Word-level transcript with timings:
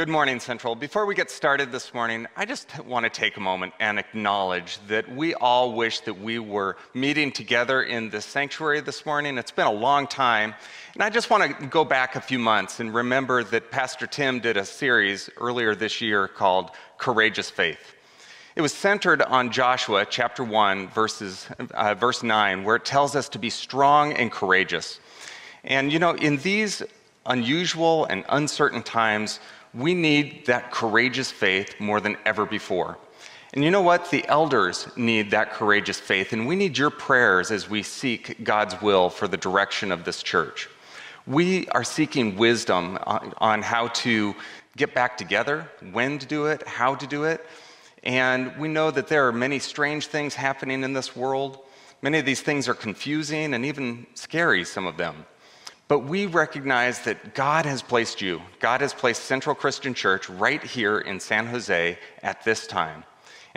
Good 0.00 0.08
morning, 0.08 0.40
Central. 0.40 0.74
Before 0.74 1.04
we 1.04 1.14
get 1.14 1.30
started 1.30 1.72
this 1.72 1.92
morning, 1.92 2.26
I 2.34 2.46
just 2.46 2.82
want 2.86 3.04
to 3.04 3.10
take 3.10 3.36
a 3.36 3.40
moment 3.40 3.74
and 3.80 3.98
acknowledge 3.98 4.78
that 4.88 5.14
we 5.14 5.34
all 5.34 5.74
wish 5.74 6.00
that 6.00 6.18
we 6.18 6.38
were 6.38 6.78
meeting 6.94 7.30
together 7.30 7.82
in 7.82 8.08
this 8.08 8.24
sanctuary 8.24 8.80
this 8.80 9.04
morning. 9.04 9.36
It's 9.36 9.50
been 9.50 9.66
a 9.66 9.70
long 9.70 10.06
time. 10.06 10.54
And 10.94 11.02
I 11.02 11.10
just 11.10 11.28
want 11.28 11.60
to 11.60 11.66
go 11.66 11.84
back 11.84 12.16
a 12.16 12.20
few 12.22 12.38
months 12.38 12.80
and 12.80 12.94
remember 12.94 13.44
that 13.44 13.70
Pastor 13.70 14.06
Tim 14.06 14.40
did 14.40 14.56
a 14.56 14.64
series 14.64 15.28
earlier 15.36 15.74
this 15.74 16.00
year 16.00 16.28
called 16.28 16.70
Courageous 16.96 17.50
Faith. 17.50 17.94
It 18.56 18.62
was 18.62 18.72
centered 18.72 19.20
on 19.20 19.52
Joshua 19.52 20.06
chapter 20.08 20.42
1, 20.42 20.88
verses, 20.88 21.46
uh, 21.74 21.92
verse 21.92 22.22
9, 22.22 22.64
where 22.64 22.76
it 22.76 22.86
tells 22.86 23.14
us 23.14 23.28
to 23.28 23.38
be 23.38 23.50
strong 23.50 24.14
and 24.14 24.32
courageous. 24.32 24.98
And 25.62 25.92
you 25.92 25.98
know, 25.98 26.12
in 26.14 26.38
these 26.38 26.82
unusual 27.26 28.06
and 28.06 28.24
uncertain 28.30 28.82
times, 28.82 29.40
we 29.74 29.94
need 29.94 30.46
that 30.46 30.72
courageous 30.72 31.30
faith 31.30 31.78
more 31.78 32.00
than 32.00 32.16
ever 32.24 32.44
before. 32.44 32.98
And 33.52 33.64
you 33.64 33.70
know 33.70 33.82
what? 33.82 34.10
The 34.10 34.26
elders 34.28 34.88
need 34.96 35.32
that 35.32 35.52
courageous 35.52 35.98
faith, 35.98 36.32
and 36.32 36.46
we 36.46 36.54
need 36.54 36.78
your 36.78 36.90
prayers 36.90 37.50
as 37.50 37.68
we 37.68 37.82
seek 37.82 38.44
God's 38.44 38.80
will 38.80 39.10
for 39.10 39.26
the 39.26 39.36
direction 39.36 39.90
of 39.90 40.04
this 40.04 40.22
church. 40.22 40.68
We 41.26 41.66
are 41.68 41.84
seeking 41.84 42.36
wisdom 42.36 42.98
on, 43.06 43.62
how 43.62 43.88
to 43.88 44.34
get 44.76 44.94
back 44.94 45.16
together, 45.18 45.68
when 45.90 46.18
to 46.18 46.26
do 46.26 46.46
it, 46.46 46.66
how 46.66 46.94
to 46.94 47.06
do 47.06 47.24
it. 47.24 47.44
And 48.04 48.56
we 48.56 48.68
know 48.68 48.90
that 48.90 49.08
there 49.08 49.26
are 49.26 49.32
many 49.32 49.58
strange 49.58 50.06
things 50.06 50.34
happening 50.34 50.82
in 50.84 50.92
this 50.92 51.14
world. 51.14 51.58
Many 52.02 52.18
of 52.18 52.24
these 52.24 52.40
things 52.40 52.68
are 52.68 52.74
confusing 52.74 53.52
and 53.52 53.64
even 53.64 54.06
scary, 54.14 54.64
some 54.64 54.86
of 54.86 54.96
them. 54.96 55.26
But 55.90 56.04
we 56.04 56.26
recognize 56.26 57.00
that 57.00 57.34
God 57.34 57.66
has 57.66 57.82
placed 57.82 58.20
you, 58.20 58.40
God 58.60 58.80
has 58.80 58.94
placed 58.94 59.24
Central 59.24 59.56
Christian 59.56 59.92
Church 59.92 60.30
right 60.30 60.62
here 60.62 61.00
in 61.00 61.18
San 61.18 61.48
Jose 61.48 61.98
at 62.22 62.44
this 62.44 62.68
time. 62.68 63.02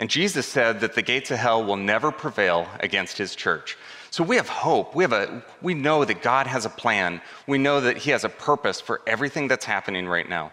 And 0.00 0.10
Jesus 0.10 0.44
said 0.44 0.80
that 0.80 0.96
the 0.96 1.02
gates 1.02 1.30
of 1.30 1.38
hell 1.38 1.64
will 1.64 1.76
never 1.76 2.10
prevail 2.10 2.66
against 2.80 3.18
his 3.18 3.36
church. 3.36 3.78
So 4.10 4.24
we 4.24 4.34
have 4.34 4.48
hope. 4.48 4.96
We, 4.96 5.04
have 5.04 5.12
a, 5.12 5.44
we 5.62 5.74
know 5.74 6.04
that 6.04 6.22
God 6.22 6.48
has 6.48 6.64
a 6.64 6.70
plan. 6.70 7.20
We 7.46 7.58
know 7.58 7.80
that 7.80 7.98
he 7.98 8.10
has 8.10 8.24
a 8.24 8.28
purpose 8.28 8.80
for 8.80 9.00
everything 9.06 9.46
that's 9.46 9.64
happening 9.64 10.08
right 10.08 10.28
now. 10.28 10.52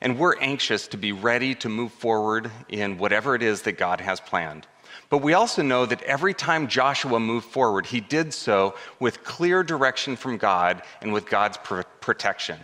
And 0.00 0.18
we're 0.18 0.36
anxious 0.40 0.88
to 0.88 0.96
be 0.96 1.12
ready 1.12 1.54
to 1.54 1.68
move 1.68 1.92
forward 1.92 2.50
in 2.68 2.98
whatever 2.98 3.36
it 3.36 3.42
is 3.44 3.62
that 3.62 3.78
God 3.78 4.00
has 4.00 4.18
planned. 4.18 4.66
But 5.10 5.18
we 5.18 5.34
also 5.34 5.62
know 5.62 5.86
that 5.86 6.02
every 6.02 6.32
time 6.32 6.68
Joshua 6.68 7.18
moved 7.18 7.46
forward, 7.46 7.84
he 7.84 8.00
did 8.00 8.32
so 8.32 8.76
with 9.00 9.24
clear 9.24 9.64
direction 9.64 10.14
from 10.16 10.38
God 10.38 10.82
and 11.02 11.12
with 11.12 11.26
God's 11.26 11.58
pr- 11.58 11.82
protection. 12.00 12.60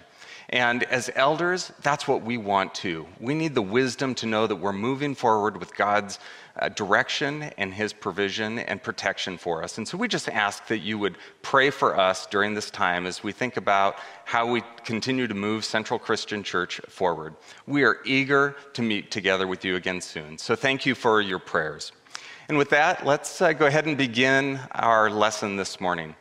And 0.51 0.85
as 0.85 1.11
elders, 1.17 1.73
that's 1.83 2.07
what 2.07 2.23
we 2.23 2.39
want 2.39 2.73
too. 2.73 3.09
We 3.19 3.35
need 3.35 3.57
the 3.57 3.63
wisdom 3.63 4.15
to 4.17 4.27
know 4.27 4.47
that 4.47 4.55
we're 4.55 4.73
moving 4.73 5.17
forward 5.17 5.57
with 5.57 5.75
God's 5.75 6.21
uh, 6.55 6.69
direction 6.69 7.51
and 7.59 7.75
His 7.75 7.93
provision 7.93 8.61
and 8.61 8.81
protection 8.81 9.39
for 9.39 9.65
us. 9.65 9.77
And 9.77 9.89
so 9.89 9.99
we 9.99 10.07
just 10.07 10.29
ask 10.29 10.69
that 10.69 10.79
you 10.79 10.99
would 10.99 11.19
pray 11.43 11.71
for 11.71 11.99
us 11.99 12.27
during 12.27 12.55
this 12.55 12.71
time 12.71 13.07
as 13.07 13.25
we 13.25 13.33
think 13.33 13.57
about 13.57 13.97
how 14.25 14.47
we 14.49 14.63
continue 14.85 15.27
to 15.27 15.35
move 15.35 15.65
Central 15.65 15.99
Christian 15.99 16.45
Church 16.45 16.81
forward. 16.89 17.35
We 17.67 17.83
are 17.83 17.99
eager 18.05 18.55
to 18.75 18.83
meet 18.83 19.11
together 19.11 19.49
with 19.49 19.65
you 19.65 19.75
again 19.75 20.01
soon. 20.01 20.39
So 20.39 20.55
thank 20.55 20.87
you 20.87 20.95
for 20.95 21.21
your 21.21 21.41
prayers. 21.41 21.91
And 22.49 22.59
with 22.59 22.71
that, 22.71 23.05
let's 23.05 23.43
uh, 23.43 23.55
go 23.55 23.67
ahead 23.67 23.87
and 23.87 23.99
begin 23.99 24.61
our 24.71 25.11
lesson 25.11 25.57
this 25.57 25.81
morning. 25.81 26.15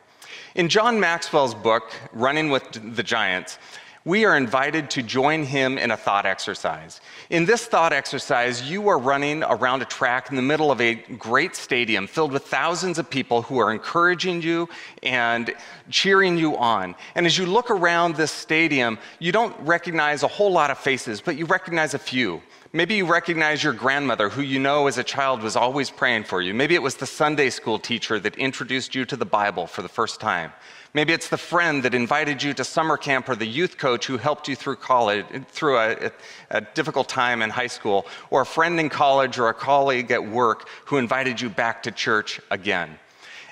In 0.55 0.69
John 0.69 0.99
Maxwell's 0.99 1.53
book, 1.53 1.93
Running 2.13 2.49
with 2.49 2.95
the 2.95 3.03
Giants, 3.03 3.59
we 4.05 4.25
are 4.25 4.35
invited 4.35 4.89
to 4.91 5.03
join 5.03 5.43
him 5.43 5.77
in 5.77 5.91
a 5.91 5.97
thought 5.97 6.25
exercise. 6.25 6.99
In 7.29 7.45
this 7.45 7.67
thought 7.67 7.93
exercise, 7.93 8.67
you 8.67 8.87
are 8.87 8.97
running 8.97 9.43
around 9.43 9.83
a 9.83 9.85
track 9.85 10.31
in 10.31 10.35
the 10.35 10.41
middle 10.41 10.71
of 10.71 10.81
a 10.81 10.95
great 10.95 11.55
stadium 11.55 12.07
filled 12.07 12.31
with 12.31 12.43
thousands 12.45 12.97
of 12.97 13.07
people 13.07 13.43
who 13.43 13.59
are 13.59 13.71
encouraging 13.71 14.41
you 14.41 14.67
and 15.03 15.53
cheering 15.91 16.39
you 16.39 16.57
on. 16.57 16.95
And 17.13 17.27
as 17.27 17.37
you 17.37 17.45
look 17.45 17.69
around 17.69 18.15
this 18.15 18.31
stadium, 18.31 18.97
you 19.19 19.31
don't 19.31 19.55
recognize 19.59 20.23
a 20.23 20.27
whole 20.27 20.51
lot 20.51 20.71
of 20.71 20.79
faces, 20.79 21.21
but 21.21 21.37
you 21.37 21.45
recognize 21.45 21.93
a 21.93 21.99
few. 21.99 22.41
Maybe 22.73 22.95
you 22.95 23.05
recognize 23.05 23.63
your 23.63 23.73
grandmother 23.73 24.29
who 24.29 24.41
you 24.41 24.59
know 24.59 24.87
as 24.87 24.97
a 24.97 25.03
child 25.03 25.41
was 25.41 25.55
always 25.55 25.89
praying 25.89 26.23
for 26.23 26.41
you. 26.41 26.53
Maybe 26.53 26.75
it 26.75 26.81
was 26.81 26.95
the 26.95 27.05
Sunday 27.05 27.49
school 27.49 27.79
teacher 27.79 28.19
that 28.19 28.35
introduced 28.37 28.95
you 28.95 29.05
to 29.05 29.15
the 29.15 29.25
Bible 29.25 29.67
for 29.67 29.81
the 29.81 29.89
first 29.89 30.19
time. 30.19 30.51
Maybe 30.93 31.13
it's 31.13 31.29
the 31.29 31.37
friend 31.37 31.83
that 31.83 31.93
invited 31.93 32.41
you 32.41 32.53
to 32.53 32.63
summer 32.63 32.97
camp 32.97 33.29
or 33.29 33.35
the 33.35 33.45
youth 33.45 33.77
coach 33.77 34.07
who 34.07 34.17
helped 34.17 34.47
you 34.47 34.55
through 34.55 34.77
college, 34.77 35.25
through 35.49 35.77
a, 35.77 36.11
a, 36.49 36.61
difficult 36.61 37.09
time 37.09 37.41
in 37.41 37.49
high 37.49 37.67
school, 37.67 38.07
or 38.29 38.41
a 38.41 38.45
friend 38.45 38.79
in 38.79 38.89
college 38.89 39.37
or 39.37 39.49
a 39.49 39.53
colleague 39.53 40.09
at 40.11 40.25
work 40.25 40.69
who 40.85 40.97
invited 40.97 41.41
you 41.41 41.49
back 41.49 41.83
to 41.83 41.91
church 41.91 42.39
again. 42.49 42.97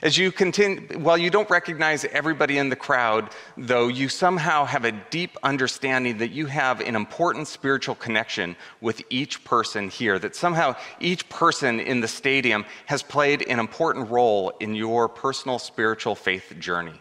As 0.04 0.18
you 0.18 0.34
continue, 0.34 1.00
while 1.00 1.18
you 1.18 1.30
don't 1.30 1.50
recognize 1.50 2.04
everybody 2.04 2.58
in 2.58 2.68
the 2.68 2.76
crowd, 2.76 3.30
though, 3.56 3.88
you 3.88 4.10
somehow 4.10 4.66
have 4.66 4.84
a 4.84 4.92
deep 4.92 5.38
understanding 5.44 6.18
that 6.18 6.32
you 6.32 6.46
have 6.46 6.82
an 6.82 6.98
important 6.98 7.48
spiritual 7.48 7.96
connection 7.96 8.58
with 8.82 9.02
each 9.10 9.46
person 9.46 9.90
here, 9.90 10.20
that 10.20 10.36
somehow 10.36 10.76
each 11.00 11.30
person 11.30 11.80
in 11.80 12.02
the 12.02 12.08
stadium 12.10 12.66
has 12.88 13.02
played 13.02 13.44
an 13.44 13.62
important 13.62 14.10
role 14.12 14.52
in 14.60 14.76
your 14.76 15.08
personal 15.08 15.58
spiritual 15.58 16.16
faith 16.16 16.54
journey. 16.60 17.00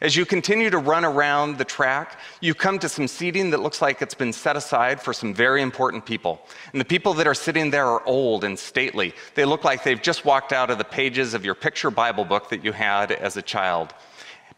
As 0.00 0.16
you 0.16 0.26
continue 0.26 0.70
to 0.70 0.78
run 0.78 1.04
around 1.04 1.58
the 1.58 1.64
track, 1.64 2.18
you 2.40 2.54
come 2.54 2.78
to 2.80 2.88
some 2.88 3.06
seating 3.06 3.50
that 3.50 3.60
looks 3.60 3.80
like 3.80 4.02
it's 4.02 4.14
been 4.14 4.32
set 4.32 4.56
aside 4.56 5.00
for 5.00 5.12
some 5.12 5.32
very 5.32 5.62
important 5.62 6.04
people. 6.04 6.40
And 6.72 6.80
the 6.80 6.84
people 6.84 7.14
that 7.14 7.26
are 7.26 7.34
sitting 7.34 7.70
there 7.70 7.86
are 7.86 8.04
old 8.06 8.44
and 8.44 8.58
stately. 8.58 9.14
They 9.34 9.44
look 9.44 9.64
like 9.64 9.84
they've 9.84 10.02
just 10.02 10.24
walked 10.24 10.52
out 10.52 10.70
of 10.70 10.78
the 10.78 10.84
pages 10.84 11.34
of 11.34 11.44
your 11.44 11.54
picture 11.54 11.90
Bible 11.90 12.24
book 12.24 12.50
that 12.50 12.64
you 12.64 12.72
had 12.72 13.12
as 13.12 13.36
a 13.36 13.42
child. 13.42 13.94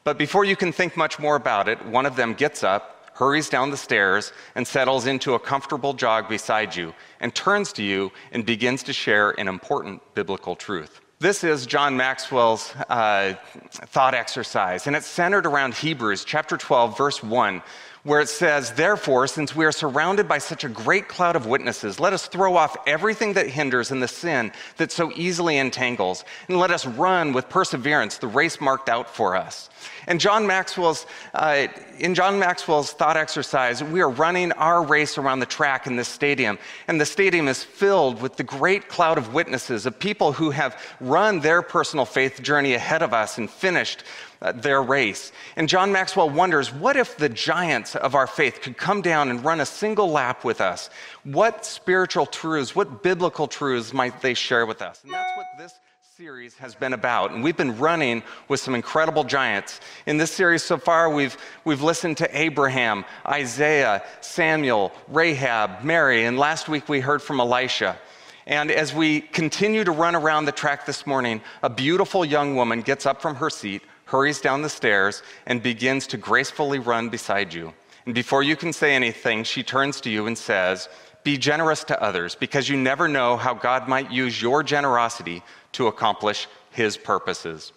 But 0.05 0.19
before 0.19 0.45
you 0.45 0.57
can 0.57 0.73
think 0.73 0.97
much 0.97 1.19
more 1.19 1.37
about 1.37 1.69
it, 1.69 1.85
one 1.85 2.07
of 2.07 2.17
them 2.17 2.33
gets 2.33 2.63
up, 2.65 3.11
hurries 3.15 3.49
down 3.49 3.71
the 3.71 3.77
stairs, 3.77 4.33
and 4.55 4.67
settles 4.67 5.07
into 5.07 5.35
a 5.35 5.39
comfortable 5.39 5.95
jog 5.95 6.29
beside 6.29 6.77
you, 6.77 6.95
and 7.21 7.35
turns 7.35 7.73
to 7.75 7.83
you 7.83 8.13
and 8.33 8.47
begins 8.47 8.83
to 8.85 8.93
share 8.93 9.31
an 9.41 9.49
important 9.49 10.01
biblical 10.15 10.55
truth. 10.55 11.01
This 11.19 11.45
is 11.45 11.65
John 11.65 11.97
Maxwell's 11.97 12.75
uh, 12.91 13.37
thought 13.71 14.13
exercise, 14.13 14.87
and 14.87 14.95
it's 14.95 15.07
centered 15.07 15.47
around 15.47 15.73
Hebrews 15.73 16.27
chapter 16.27 16.59
12, 16.59 16.99
verse 16.99 17.23
1, 17.23 17.63
where 18.03 18.21
it 18.21 18.29
says, 18.29 18.73
Therefore, 18.73 19.27
since 19.27 19.57
we 19.57 19.65
are 19.65 19.73
surrounded 19.73 20.29
by 20.29 20.37
such 20.37 20.63
a 20.63 20.69
great 20.69 21.09
cloud 21.09 21.35
of 21.35 21.47
witnesses, 21.47 21.99
let 21.99 22.13
us 22.13 22.27
throw 22.27 22.59
off 22.59 22.77
everything 22.87 23.33
that 23.33 23.49
hinders 23.49 23.91
and 23.91 24.03
the 24.03 24.09
sin 24.09 24.53
that 24.77 24.93
so 24.93 25.11
easily 25.17 25.57
entangles, 25.57 26.23
and 26.49 26.59
let 26.59 26.71
us 26.71 26.85
run 26.85 27.33
with 27.33 27.49
perseverance 27.49 28.19
the 28.19 28.27
race 28.27 28.61
marked 28.61 28.91
out 28.91 29.09
for 29.09 29.37
us. 29.37 29.71
And 30.07 30.21
John 30.21 30.47
Maxwell's, 30.47 31.07
uh, 31.35 31.67
in 31.99 32.15
John 32.15 32.39
Maxwell's 32.39 32.93
thought 32.93 33.17
exercise, 33.17 33.83
we 33.83 34.01
are 34.01 34.11
running 34.11 34.53
our 34.53 34.83
race 34.83 35.19
around 35.19 35.41
the 35.41 35.47
track 35.47 35.87
in 35.87 35.97
this 35.97 36.09
stadium. 36.09 36.59
And 36.87 37.01
the 37.01 37.07
stadium 37.07 37.49
is 37.49 37.65
filled 37.65 38.23
with 38.23 38.37
the 38.37 38.45
great 38.45 38.89
cloud 38.89 39.19
of 39.19 39.35
witnesses, 39.35 39.85
of 39.85 39.99
people 39.99 40.33
who 40.33 40.51
have 40.51 40.81
run 41.01 41.41
their 41.41 41.61
personal 41.61 42.05
faith 42.05 42.41
journey 42.43 42.75
ahead 42.75 43.03
of 43.03 43.13
us 43.13 43.37
and 43.37 43.51
finished 43.51 44.05
uh, 44.43 44.53
their 44.53 44.83
race. 44.83 45.33
And 45.57 45.69
John 45.69 45.91
Maxwell 45.91 46.31
wonders 46.31 46.73
what 46.73 46.97
if 46.97 47.17
the 47.17 47.29
giants 47.29 47.97
of 47.97 48.15
our 48.15 48.27
faith 48.27 48.61
could 48.63 48.77
come 48.77 49.03
down 49.03 49.31
and 49.31 49.45
run 49.45 49.61
a 49.61 49.67
single 49.67 50.11
lap 50.11 50.45
with 50.45 50.61
us? 50.61 50.91
What 51.25 51.65
spiritual 51.65 52.27
truths, 52.27 52.77
what 52.77 53.03
biblical 53.03 53.49
truths 53.49 53.93
might 53.93 54.21
they 54.21 54.35
share 54.35 54.67
with 54.67 54.83
us? 54.83 55.03
And 55.03 55.13
that's 55.13 55.37
what 55.37 55.47
this 55.59 55.73
series 56.17 56.57
has 56.57 56.75
been 56.75 56.95
about. 56.95 57.33
And 57.33 57.45
we've 57.45 57.59
been 57.59 57.77
running 57.77 58.23
with 58.49 58.59
some 58.59 58.75
incredible 58.75 59.23
giants. 59.23 59.81
In 60.07 60.17
this 60.17 60.31
series 60.31 60.63
so 60.63 60.79
far, 60.79 61.11
we've, 61.11 61.37
we've 61.67 61.83
listened 61.83 62.17
to 62.17 62.41
Abraham, 62.41 63.05
Isaiah, 63.27 64.03
Samuel, 64.23 64.93
Rahab, 65.09 65.85
Mary, 65.85 66.25
and 66.25 66.39
last 66.39 66.71
week 66.71 66.89
we 66.89 67.01
heard 67.01 67.21
from 67.21 67.39
Elisha. 67.39 67.99
And 68.47 68.71
as 68.71 68.95
we 68.95 69.21
continue 69.21 69.85
to 69.85 69.93
run 69.93 70.15
around 70.15 70.47
the 70.47 70.53
track 70.53 70.87
this 70.87 71.07
morning, 71.07 71.43
a 71.63 71.69
beautiful 71.69 72.25
young 72.25 72.57
woman 72.57 72.81
gets 72.81 73.05
up 73.05 73.21
from 73.21 73.35
her 73.35 73.51
seat, 73.51 73.83
hurries 74.07 74.41
down 74.41 74.63
the 74.63 74.71
stairs, 74.71 75.23
and 75.45 75.63
begins 75.63 76.07
to 76.07 76.17
gracefully 76.17 76.79
run 76.79 77.11
beside 77.11 77.53
you. 77.53 77.75
And 78.07 78.15
before 78.15 78.43
you 78.43 78.57
can 78.57 78.73
say 78.73 78.95
anything, 78.95 79.45
she 79.45 79.63
turns 79.63 80.01
to 80.01 80.09
you 80.09 80.29
and 80.29 80.39
says, 80.39 80.89
Be 81.25 81.37
generous 81.37 81.85
to 81.85 82.03
others, 82.03 82.35
because 82.35 82.71
you 82.71 82.79
never 82.79 83.07
know 83.07 83.37
how 83.37 83.53
God 83.53 83.87
might 83.87 84.11
use 84.11 84.41
your 84.41 84.63
generosity 84.63 85.43
to 85.77 85.87
accomplish 85.87 86.49
his 86.71 86.97
purposes. 86.97 87.73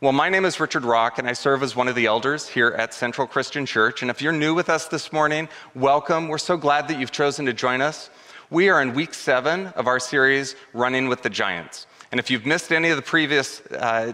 Well, 0.00 0.12
my 0.12 0.28
name 0.28 0.44
is 0.44 0.60
Richard 0.60 0.84
Rock, 0.84 1.18
and 1.18 1.26
I 1.26 1.32
serve 1.32 1.62
as 1.62 1.74
one 1.74 1.88
of 1.88 1.94
the 1.94 2.06
elders 2.06 2.46
here 2.46 2.68
at 2.68 2.92
Central 2.92 3.26
Christian 3.26 3.64
Church. 3.64 4.02
And 4.02 4.10
if 4.10 4.20
you're 4.20 4.32
new 4.32 4.54
with 4.54 4.68
us 4.68 4.88
this 4.88 5.12
morning, 5.12 5.48
welcome. 5.74 6.28
We're 6.28 6.38
so 6.38 6.56
glad 6.56 6.88
that 6.88 7.00
you've 7.00 7.12
chosen 7.12 7.46
to 7.46 7.52
join 7.54 7.80
us. 7.80 8.10
We 8.50 8.68
are 8.68 8.82
in 8.82 8.92
week 8.92 9.14
seven 9.14 9.68
of 9.68 9.86
our 9.86 9.98
series, 9.98 10.54
Running 10.74 11.08
with 11.08 11.22
the 11.22 11.30
Giants. 11.30 11.86
And 12.12 12.20
if 12.20 12.30
you've 12.30 12.46
missed 12.46 12.72
any 12.72 12.90
of 12.90 12.96
the 12.96 13.02
previous 13.02 13.60
uh, 13.66 14.12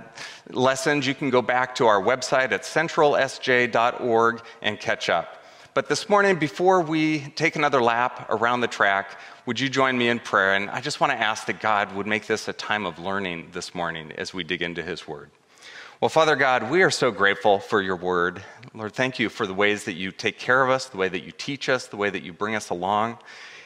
lessons, 0.50 1.06
you 1.06 1.14
can 1.14 1.30
go 1.30 1.42
back 1.42 1.74
to 1.76 1.86
our 1.86 2.00
website 2.00 2.52
at 2.52 2.62
centralsj.org 2.62 4.42
and 4.62 4.78
catch 4.78 5.08
up. 5.10 5.41
But 5.74 5.88
this 5.88 6.06
morning, 6.10 6.38
before 6.38 6.82
we 6.82 7.20
take 7.30 7.56
another 7.56 7.80
lap 7.80 8.26
around 8.28 8.60
the 8.60 8.68
track, 8.68 9.18
would 9.46 9.58
you 9.58 9.70
join 9.70 9.96
me 9.96 10.08
in 10.08 10.18
prayer? 10.18 10.54
And 10.54 10.68
I 10.68 10.82
just 10.82 11.00
want 11.00 11.14
to 11.14 11.18
ask 11.18 11.46
that 11.46 11.60
God 11.60 11.94
would 11.94 12.06
make 12.06 12.26
this 12.26 12.46
a 12.46 12.52
time 12.52 12.84
of 12.84 12.98
learning 12.98 13.48
this 13.52 13.74
morning 13.74 14.12
as 14.18 14.34
we 14.34 14.44
dig 14.44 14.60
into 14.60 14.82
His 14.82 15.08
Word. 15.08 15.30
Well, 15.98 16.10
Father 16.10 16.36
God, 16.36 16.70
we 16.70 16.82
are 16.82 16.90
so 16.90 17.10
grateful 17.10 17.58
for 17.58 17.80
your 17.80 17.96
word. 17.96 18.44
Lord, 18.74 18.92
thank 18.92 19.18
you 19.18 19.30
for 19.30 19.46
the 19.46 19.54
ways 19.54 19.84
that 19.84 19.94
you 19.94 20.12
take 20.12 20.38
care 20.38 20.62
of 20.62 20.68
us, 20.68 20.88
the 20.88 20.98
way 20.98 21.08
that 21.08 21.24
you 21.24 21.32
teach 21.32 21.70
us, 21.70 21.86
the 21.86 21.96
way 21.96 22.10
that 22.10 22.22
you 22.22 22.34
bring 22.34 22.54
us 22.54 22.68
along. 22.68 23.16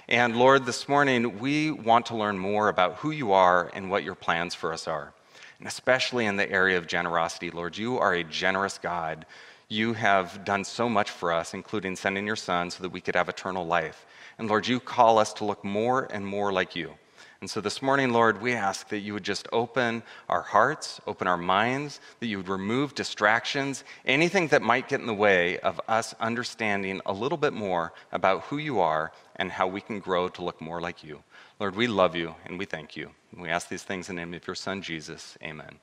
And 0.07 0.37
Lord, 0.37 0.65
this 0.65 0.89
morning 0.89 1.41
we 1.41 1.73
want 1.73 2.07
to 2.07 2.17
learn 2.17 2.39
more 2.39 2.69
about 2.69 2.97
who 2.97 3.11
you 3.11 3.33
are 3.33 3.69
and 3.75 3.91
what 3.91 4.05
your 4.05 4.15
plans 4.15 4.55
for 4.55 4.73
us 4.73 4.87
are. 4.87 5.13
And 5.59 5.67
especially 5.67 6.27
in 6.27 6.37
the 6.37 6.49
area 6.49 6.79
of 6.79 6.87
generosity, 6.87 7.51
Lord, 7.51 7.77
you 7.77 7.99
are 7.99 8.15
a 8.15 8.23
generous 8.23 8.79
God. 8.79 9.27
You 9.69 9.95
have 9.95 10.45
done 10.45 10.65
so 10.65 10.89
much 10.89 11.11
for 11.11 11.33
us, 11.33 11.53
including 11.53 11.97
sending 11.97 12.27
your 12.27 12.37
son 12.37 12.71
so 12.71 12.83
that 12.83 12.93
we 12.93 13.01
could 13.01 13.17
have 13.17 13.29
eternal 13.29 13.67
life. 13.67 14.07
And 14.39 14.49
Lord, 14.49 14.67
you 14.67 14.79
call 14.79 15.19
us 15.19 15.33
to 15.35 15.45
look 15.45 15.65
more 15.65 16.07
and 16.13 16.25
more 16.25 16.53
like 16.53 16.77
you. 16.77 16.95
And 17.41 17.51
so 17.51 17.61
this 17.61 17.83
morning, 17.83 18.13
Lord, 18.13 18.41
we 18.41 18.55
ask 18.55 18.89
that 18.89 19.01
you 19.01 19.13
would 19.13 19.25
just 19.25 19.47
open 19.53 20.03
our 20.29 20.41
hearts, 20.41 21.01
open 21.07 21.27
our 21.27 21.37
minds, 21.37 22.01
that 22.21 22.29
you 22.29 22.39
would 22.39 22.49
remove 22.49 22.95
distractions, 22.95 23.85
anything 24.07 24.49
that 24.49 24.63
might 24.63 24.89
get 24.89 25.01
in 25.01 25.07
the 25.07 25.15
way 25.15 25.59
of 25.59 25.81
us 25.87 26.15
understanding 26.19 27.01
a 27.05 27.13
little 27.13 27.37
bit 27.37 27.53
more 27.53 27.93
about 28.13 28.45
who 28.45 28.57
you 28.57 28.81
are 28.81 29.13
and 29.37 29.53
how 29.53 29.67
we 29.67 29.81
can 29.81 29.99
grow 29.99 30.29
to 30.29 30.43
look 30.43 30.61
more 30.61 30.81
like 30.81 31.05
you. 31.05 31.23
Lord, 31.61 31.77
we 31.77 31.87
love 31.89 32.17
you 32.17 32.35
and 32.47 32.59
we 32.59 32.65
thank 32.65 32.97
you. 32.97 33.11
We 33.37 33.49
ask 33.49 33.69
these 33.69 33.83
things 33.83 34.09
in 34.09 34.17
the 34.17 34.23
name 34.23 34.33
of 34.33 34.47
your 34.47 34.57
Son, 34.57 34.81
Jesus. 34.81 35.37
Amen. 35.43 35.79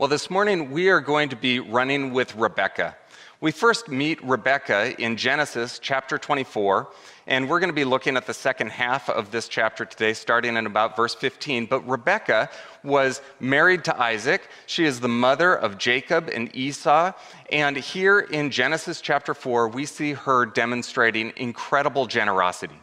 Well, 0.00 0.08
this 0.08 0.30
morning 0.30 0.70
we 0.70 0.88
are 0.88 1.02
going 1.02 1.28
to 1.28 1.36
be 1.36 1.60
running 1.60 2.14
with 2.14 2.34
Rebecca. 2.34 2.96
We 3.42 3.52
first 3.52 3.90
meet 3.90 4.18
Rebecca 4.24 4.98
in 4.98 5.18
Genesis 5.18 5.78
chapter 5.78 6.16
24, 6.16 6.88
and 7.26 7.50
we're 7.50 7.60
going 7.60 7.68
to 7.68 7.74
be 7.74 7.84
looking 7.84 8.16
at 8.16 8.26
the 8.26 8.32
second 8.32 8.70
half 8.70 9.10
of 9.10 9.30
this 9.30 9.46
chapter 9.46 9.84
today, 9.84 10.14
starting 10.14 10.56
in 10.56 10.64
about 10.64 10.96
verse 10.96 11.14
15. 11.14 11.66
But 11.66 11.86
Rebecca 11.86 12.48
was 12.82 13.20
married 13.40 13.84
to 13.84 14.00
Isaac. 14.00 14.48
She 14.64 14.86
is 14.86 15.00
the 15.00 15.08
mother 15.08 15.54
of 15.54 15.76
Jacob 15.76 16.30
and 16.30 16.48
Esau. 16.56 17.12
And 17.52 17.76
here 17.76 18.20
in 18.20 18.50
Genesis 18.50 19.02
chapter 19.02 19.34
4, 19.34 19.68
we 19.68 19.84
see 19.84 20.14
her 20.14 20.46
demonstrating 20.46 21.34
incredible 21.36 22.06
generosity. 22.06 22.80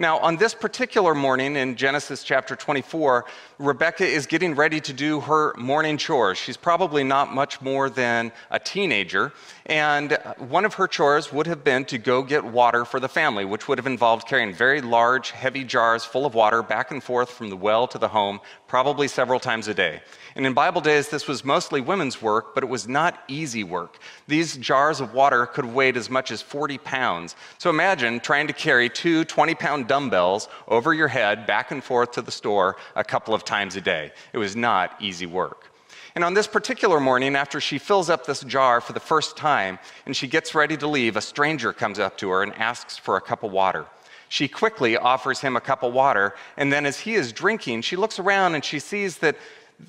Now, 0.00 0.18
on 0.18 0.36
this 0.36 0.54
particular 0.54 1.12
morning 1.12 1.56
in 1.56 1.74
Genesis 1.74 2.22
chapter 2.22 2.54
24, 2.54 3.24
Rebecca 3.58 4.06
is 4.06 4.26
getting 4.26 4.54
ready 4.54 4.80
to 4.82 4.92
do 4.92 5.18
her 5.18 5.52
morning 5.56 5.96
chores. 5.96 6.38
She's 6.38 6.56
probably 6.56 7.02
not 7.02 7.34
much 7.34 7.60
more 7.60 7.90
than 7.90 8.30
a 8.52 8.60
teenager. 8.60 9.32
And 9.66 10.16
one 10.38 10.64
of 10.64 10.74
her 10.74 10.86
chores 10.86 11.32
would 11.32 11.48
have 11.48 11.64
been 11.64 11.84
to 11.86 11.98
go 11.98 12.22
get 12.22 12.44
water 12.44 12.84
for 12.84 13.00
the 13.00 13.08
family, 13.08 13.44
which 13.44 13.66
would 13.66 13.76
have 13.76 13.88
involved 13.88 14.28
carrying 14.28 14.54
very 14.54 14.80
large, 14.80 15.32
heavy 15.32 15.64
jars 15.64 16.04
full 16.04 16.24
of 16.24 16.32
water 16.32 16.62
back 16.62 16.92
and 16.92 17.02
forth 17.02 17.32
from 17.32 17.50
the 17.50 17.56
well 17.56 17.88
to 17.88 17.98
the 17.98 18.06
home, 18.06 18.38
probably 18.68 19.08
several 19.08 19.40
times 19.40 19.66
a 19.66 19.74
day. 19.74 20.00
And 20.34 20.46
in 20.46 20.52
Bible 20.54 20.80
days, 20.80 21.08
this 21.08 21.26
was 21.26 21.44
mostly 21.44 21.80
women's 21.80 22.20
work, 22.20 22.54
but 22.54 22.62
it 22.62 22.68
was 22.68 22.86
not 22.86 23.22
easy 23.28 23.64
work. 23.64 23.98
These 24.26 24.56
jars 24.56 25.00
of 25.00 25.14
water 25.14 25.46
could 25.46 25.64
weigh 25.64 25.92
as 25.92 26.10
much 26.10 26.30
as 26.30 26.42
40 26.42 26.78
pounds. 26.78 27.36
So 27.58 27.70
imagine 27.70 28.20
trying 28.20 28.46
to 28.46 28.52
carry 28.52 28.88
two 28.88 29.24
20 29.24 29.54
pound 29.54 29.88
dumbbells 29.88 30.48
over 30.66 30.92
your 30.92 31.08
head 31.08 31.46
back 31.46 31.70
and 31.70 31.82
forth 31.82 32.12
to 32.12 32.22
the 32.22 32.30
store 32.30 32.76
a 32.94 33.04
couple 33.04 33.34
of 33.34 33.44
times 33.44 33.76
a 33.76 33.80
day. 33.80 34.12
It 34.32 34.38
was 34.38 34.54
not 34.54 34.94
easy 35.00 35.26
work. 35.26 35.72
And 36.14 36.24
on 36.24 36.34
this 36.34 36.46
particular 36.46 37.00
morning, 37.00 37.36
after 37.36 37.60
she 37.60 37.78
fills 37.78 38.10
up 38.10 38.26
this 38.26 38.40
jar 38.40 38.80
for 38.80 38.92
the 38.92 39.00
first 39.00 39.36
time 39.36 39.78
and 40.04 40.16
she 40.16 40.26
gets 40.26 40.54
ready 40.54 40.76
to 40.76 40.86
leave, 40.86 41.16
a 41.16 41.20
stranger 41.20 41.72
comes 41.72 41.98
up 41.98 42.16
to 42.18 42.30
her 42.30 42.42
and 42.42 42.54
asks 42.54 42.96
for 42.96 43.16
a 43.16 43.20
cup 43.20 43.42
of 43.42 43.52
water. 43.52 43.86
She 44.28 44.46
quickly 44.46 44.96
offers 44.96 45.40
him 45.40 45.56
a 45.56 45.60
cup 45.60 45.82
of 45.82 45.92
water, 45.92 46.34
and 46.56 46.70
then 46.72 46.84
as 46.84 47.00
he 47.00 47.14
is 47.14 47.32
drinking, 47.32 47.82
she 47.82 47.96
looks 47.96 48.18
around 48.18 48.54
and 48.54 48.64
she 48.64 48.78
sees 48.78 49.18
that 49.18 49.36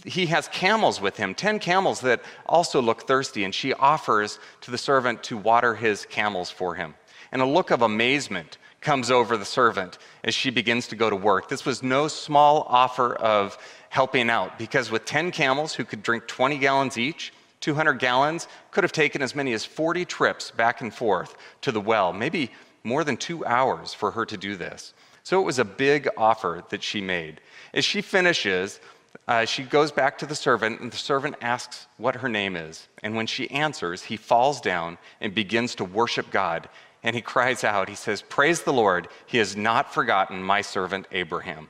he 0.05 0.27
has 0.27 0.47
camels 0.49 1.01
with 1.01 1.17
him, 1.17 1.33
10 1.33 1.59
camels 1.59 2.01
that 2.01 2.21
also 2.45 2.81
look 2.81 3.07
thirsty, 3.07 3.43
and 3.43 3.53
she 3.53 3.73
offers 3.73 4.39
to 4.61 4.71
the 4.71 4.77
servant 4.77 5.23
to 5.23 5.37
water 5.37 5.75
his 5.75 6.05
camels 6.05 6.49
for 6.49 6.75
him. 6.75 6.93
And 7.31 7.41
a 7.41 7.45
look 7.45 7.71
of 7.71 7.81
amazement 7.81 8.57
comes 8.81 9.11
over 9.11 9.35
the 9.35 9.45
servant 9.45 9.97
as 10.23 10.33
she 10.33 10.49
begins 10.49 10.87
to 10.87 10.95
go 10.95 11.09
to 11.09 11.15
work. 11.15 11.49
This 11.49 11.65
was 11.65 11.83
no 11.83 12.07
small 12.07 12.65
offer 12.69 13.15
of 13.15 13.57
helping 13.89 14.29
out 14.29 14.57
because 14.57 14.91
with 14.91 15.05
10 15.05 15.31
camels 15.31 15.73
who 15.73 15.83
could 15.83 16.03
drink 16.03 16.27
20 16.27 16.57
gallons 16.57 16.97
each, 16.97 17.33
200 17.59 17.93
gallons 17.93 18.47
could 18.71 18.83
have 18.83 18.91
taken 18.91 19.21
as 19.21 19.35
many 19.35 19.53
as 19.53 19.65
40 19.65 20.05
trips 20.05 20.51
back 20.51 20.81
and 20.81 20.93
forth 20.93 21.35
to 21.61 21.71
the 21.71 21.81
well, 21.81 22.13
maybe 22.13 22.51
more 22.83 23.03
than 23.03 23.17
two 23.17 23.45
hours 23.45 23.93
for 23.93 24.11
her 24.11 24.25
to 24.25 24.37
do 24.37 24.55
this. 24.55 24.93
So 25.23 25.41
it 25.41 25.43
was 25.43 25.59
a 25.59 25.65
big 25.65 26.07
offer 26.15 26.63
that 26.69 26.81
she 26.81 27.01
made. 27.01 27.41
As 27.73 27.83
she 27.83 28.01
finishes, 28.01 28.79
uh, 29.27 29.45
she 29.45 29.63
goes 29.63 29.91
back 29.91 30.17
to 30.17 30.25
the 30.25 30.35
servant, 30.35 30.79
and 30.79 30.91
the 30.91 30.97
servant 30.97 31.35
asks 31.41 31.87
what 31.97 32.15
her 32.15 32.29
name 32.29 32.55
is. 32.55 32.87
And 33.03 33.15
when 33.15 33.27
she 33.27 33.49
answers, 33.51 34.03
he 34.03 34.17
falls 34.17 34.59
down 34.59 34.97
and 35.21 35.35
begins 35.35 35.75
to 35.75 35.85
worship 35.85 36.31
God. 36.31 36.67
And 37.03 37.15
he 37.15 37.21
cries 37.21 37.63
out, 37.63 37.89
he 37.89 37.95
says, 37.95 38.21
Praise 38.21 38.63
the 38.63 38.73
Lord, 38.73 39.07
he 39.25 39.37
has 39.37 39.55
not 39.55 39.93
forgotten 39.93 40.41
my 40.41 40.61
servant 40.61 41.07
Abraham. 41.11 41.69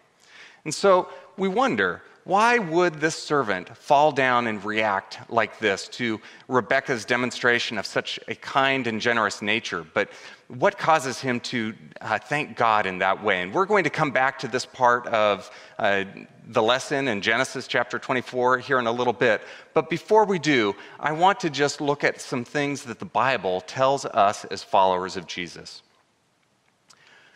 And 0.64 0.74
so 0.74 1.10
we 1.38 1.48
wonder 1.48 2.02
why 2.30 2.60
would 2.60 2.94
this 3.02 3.16
servant 3.16 3.76
fall 3.76 4.12
down 4.12 4.46
and 4.46 4.64
react 4.64 5.18
like 5.32 5.58
this 5.58 5.88
to 5.88 6.22
Rebecca's 6.48 7.04
demonstration 7.04 7.80
of 7.80 7.88
such 7.88 8.20
a 8.28 8.36
kind 8.36 8.86
and 8.86 9.02
generous 9.02 9.42
nature? 9.42 9.84
But 9.96 10.12
what 10.48 10.78
causes 10.78 11.20
him 11.20 11.40
to 11.40 11.74
uh, 12.02 12.20
thank 12.20 12.56
God 12.56 12.86
in 12.86 13.00
that 13.00 13.24
way? 13.24 13.42
And 13.42 13.52
we're 13.52 13.66
going 13.66 13.84
to 13.84 13.90
come 13.90 14.12
back 14.12 14.38
to 14.40 14.48
this 14.48 14.64
part 14.64 15.08
of 15.08 15.50
uh, 15.80 16.04
the 16.46 16.62
lesson 16.62 17.08
in 17.08 17.22
Genesis 17.22 17.66
chapter 17.66 17.98
24 17.98 18.60
here 18.60 18.78
in 18.78 18.86
a 18.86 18.92
little 18.92 19.12
bit. 19.12 19.42
But 19.74 19.90
before 19.90 20.26
we 20.26 20.38
do, 20.38 20.76
I 21.00 21.14
want 21.14 21.40
to 21.40 21.50
just 21.50 21.82
look 21.82 22.04
at 22.04 22.22
some 22.22 22.46
things 22.46 22.84
that 22.84 23.00
the 23.00 23.06
Bible 23.06 23.62
tells 23.62 24.06
us 24.06 24.46
as 24.46 24.62
followers 24.62 25.18
of 25.18 25.26
Jesus. 25.26 25.82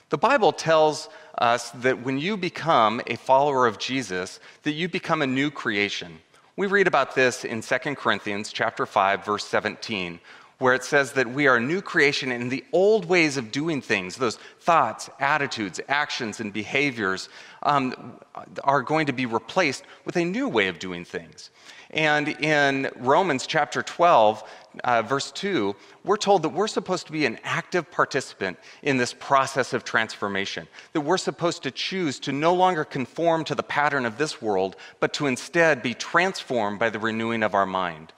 The 0.09 0.19
Bible 0.19 0.51
tells 0.51 1.09
us 1.37 1.71
that 1.71 2.03
when 2.03 2.17
you 2.17 2.37
become 2.37 3.01
a 3.07 3.15
follower 3.15 3.67
of 3.67 3.79
Jesus, 3.79 4.39
that 4.63 4.73
you 4.73 4.87
become 4.87 5.21
a 5.21 5.27
new 5.27 5.49
creation. 5.51 6.19
We 6.55 6.67
read 6.67 6.87
about 6.87 7.15
this 7.15 7.45
in 7.45 7.61
2 7.61 7.77
Corinthians 7.95 8.53
chapter 8.53 8.85
5 8.85 9.25
verse 9.25 9.45
17, 9.45 10.19
where 10.63 10.73
it 10.73 10.85
says 10.85 11.11
that 11.11 11.27
we 11.29 11.45
are 11.45 11.57
a 11.57 11.59
new 11.59 11.81
creation 11.81 12.31
and 12.31 12.49
the 12.49 12.63
old 12.71 13.03
ways 13.03 13.35
of 13.35 13.51
doing 13.51 13.81
things, 13.81 14.15
those 14.15 14.37
thoughts, 14.61 15.09
attitudes, 15.19 15.81
actions, 15.89 16.39
and 16.39 16.53
behaviors, 16.53 17.27
um, 17.63 18.17
are 18.63 18.81
going 18.81 19.05
to 19.05 19.11
be 19.11 19.25
replaced 19.25 19.83
with 20.05 20.15
a 20.15 20.23
new 20.23 20.47
way 20.47 20.69
of 20.69 20.79
doing 20.79 21.03
things. 21.03 21.49
And 21.89 22.29
in 22.29 22.89
Romans 22.95 23.45
chapter 23.45 23.83
12, 23.83 24.41
uh, 24.85 25.01
verse 25.01 25.33
2, 25.33 25.75
we're 26.05 26.15
told 26.15 26.43
that 26.43 26.49
we're 26.53 26.67
supposed 26.67 27.07
to 27.07 27.11
be 27.11 27.25
an 27.25 27.39
active 27.43 27.91
participant 27.91 28.57
in 28.83 28.95
this 28.95 29.13
process 29.13 29.73
of 29.73 29.83
transformation, 29.83 30.69
that 30.93 31.01
we're 31.01 31.17
supposed 31.17 31.63
to 31.63 31.71
choose 31.71 32.21
to 32.21 32.31
no 32.31 32.53
longer 32.53 32.85
conform 32.85 33.43
to 33.43 33.53
the 33.53 33.63
pattern 33.63 34.05
of 34.05 34.17
this 34.17 34.41
world, 34.41 34.77
but 35.01 35.13
to 35.15 35.27
instead 35.27 35.83
be 35.83 35.93
transformed 35.93 36.79
by 36.79 36.89
the 36.89 36.99
renewing 36.99 37.43
of 37.43 37.53
our 37.53 37.65
mind. 37.65 38.13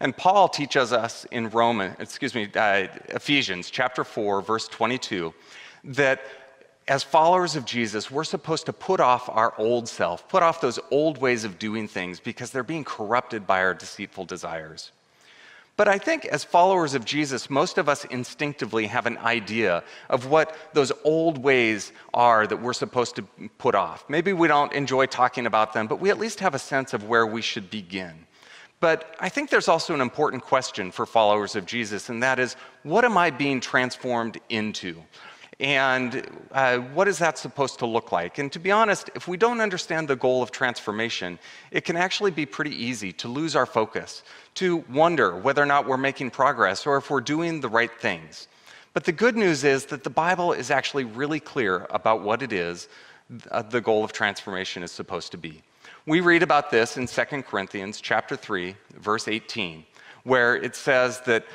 And 0.00 0.16
Paul 0.16 0.48
teaches 0.48 0.92
us 0.92 1.26
in 1.26 1.50
Roman, 1.50 1.94
excuse 1.98 2.34
me, 2.34 2.48
uh, 2.54 2.86
Ephesians 3.08 3.70
chapter 3.70 4.02
4, 4.02 4.40
verse 4.40 4.66
22, 4.66 5.34
that 5.84 6.22
as 6.88 7.02
followers 7.02 7.54
of 7.54 7.66
Jesus, 7.66 8.10
we're 8.10 8.24
supposed 8.24 8.66
to 8.66 8.72
put 8.72 8.98
off 8.98 9.28
our 9.28 9.52
old 9.58 9.88
self, 9.88 10.26
put 10.28 10.42
off 10.42 10.60
those 10.60 10.78
old 10.90 11.18
ways 11.18 11.44
of 11.44 11.58
doing 11.58 11.86
things 11.86 12.18
because 12.18 12.50
they're 12.50 12.62
being 12.62 12.84
corrupted 12.84 13.46
by 13.46 13.60
our 13.60 13.74
deceitful 13.74 14.24
desires. 14.24 14.90
But 15.76 15.88
I 15.88 15.98
think 15.98 16.24
as 16.26 16.44
followers 16.44 16.94
of 16.94 17.04
Jesus, 17.04 17.48
most 17.48 17.78
of 17.78 17.88
us 17.88 18.04
instinctively 18.06 18.86
have 18.86 19.06
an 19.06 19.18
idea 19.18 19.82
of 20.08 20.26
what 20.26 20.56
those 20.72 20.92
old 21.04 21.38
ways 21.38 21.92
are 22.12 22.46
that 22.46 22.60
we're 22.60 22.72
supposed 22.72 23.16
to 23.16 23.22
put 23.56 23.74
off. 23.74 24.04
Maybe 24.08 24.32
we 24.32 24.48
don't 24.48 24.72
enjoy 24.72 25.06
talking 25.06 25.46
about 25.46 25.72
them, 25.72 25.86
but 25.86 26.00
we 26.00 26.10
at 26.10 26.18
least 26.18 26.40
have 26.40 26.54
a 26.54 26.58
sense 26.58 26.92
of 26.92 27.04
where 27.04 27.26
we 27.26 27.40
should 27.40 27.70
begin. 27.70 28.26
But 28.80 29.14
I 29.20 29.28
think 29.28 29.50
there's 29.50 29.68
also 29.68 29.94
an 29.94 30.00
important 30.00 30.42
question 30.42 30.90
for 30.90 31.04
followers 31.04 31.54
of 31.54 31.66
Jesus, 31.66 32.08
and 32.08 32.22
that 32.22 32.38
is 32.38 32.56
what 32.82 33.04
am 33.04 33.18
I 33.18 33.30
being 33.30 33.60
transformed 33.60 34.38
into? 34.48 35.02
And 35.60 36.26
uh, 36.52 36.78
what 36.78 37.06
is 37.06 37.18
that 37.18 37.36
supposed 37.36 37.78
to 37.80 37.86
look 37.86 38.12
like? 38.12 38.38
And 38.38 38.50
to 38.52 38.58
be 38.58 38.70
honest, 38.70 39.10
if 39.14 39.28
we 39.28 39.36
don't 39.36 39.60
understand 39.60 40.08
the 40.08 40.16
goal 40.16 40.42
of 40.42 40.50
transformation, 40.50 41.38
it 41.70 41.84
can 41.84 41.96
actually 41.96 42.30
be 42.30 42.46
pretty 42.46 42.74
easy 42.74 43.12
to 43.12 43.28
lose 43.28 43.54
our 43.54 43.66
focus, 43.66 44.22
to 44.54 44.78
wonder 44.88 45.36
whether 45.36 45.62
or 45.62 45.66
not 45.66 45.86
we're 45.86 45.98
making 45.98 46.30
progress 46.30 46.86
or 46.86 46.96
if 46.96 47.10
we're 47.10 47.20
doing 47.20 47.60
the 47.60 47.68
right 47.68 47.92
things. 48.00 48.48
But 48.94 49.04
the 49.04 49.12
good 49.12 49.36
news 49.36 49.62
is 49.62 49.84
that 49.86 50.02
the 50.02 50.10
Bible 50.10 50.54
is 50.54 50.70
actually 50.70 51.04
really 51.04 51.40
clear 51.40 51.86
about 51.90 52.22
what 52.22 52.40
it 52.40 52.54
is 52.54 52.88
uh, 53.50 53.60
the 53.60 53.82
goal 53.82 54.02
of 54.02 54.12
transformation 54.12 54.82
is 54.82 54.90
supposed 54.90 55.30
to 55.32 55.38
be. 55.38 55.62
We 56.10 56.18
read 56.18 56.42
about 56.42 56.72
this 56.72 56.96
in 56.96 57.06
2 57.06 57.42
Corinthians 57.42 58.00
chapter 58.00 58.34
3, 58.34 58.74
verse 58.96 59.28
18, 59.28 59.84
where 60.24 60.56
it 60.56 60.74
says 60.74 61.20
that 61.20 61.46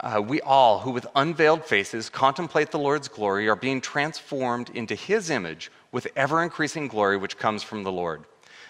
uh, 0.00 0.22
we 0.22 0.42
all 0.42 0.80
who 0.80 0.90
with 0.90 1.06
unveiled 1.16 1.64
faces 1.64 2.10
contemplate 2.10 2.70
the 2.70 2.78
Lord's 2.78 3.08
glory 3.08 3.48
are 3.48 3.56
being 3.56 3.80
transformed 3.80 4.68
into 4.74 4.94
his 4.94 5.30
image 5.30 5.72
with 5.90 6.06
ever 6.16 6.42
increasing 6.42 6.86
glory 6.86 7.16
which 7.16 7.38
comes 7.38 7.62
from 7.62 7.82
the 7.82 7.90
Lord. 7.90 8.24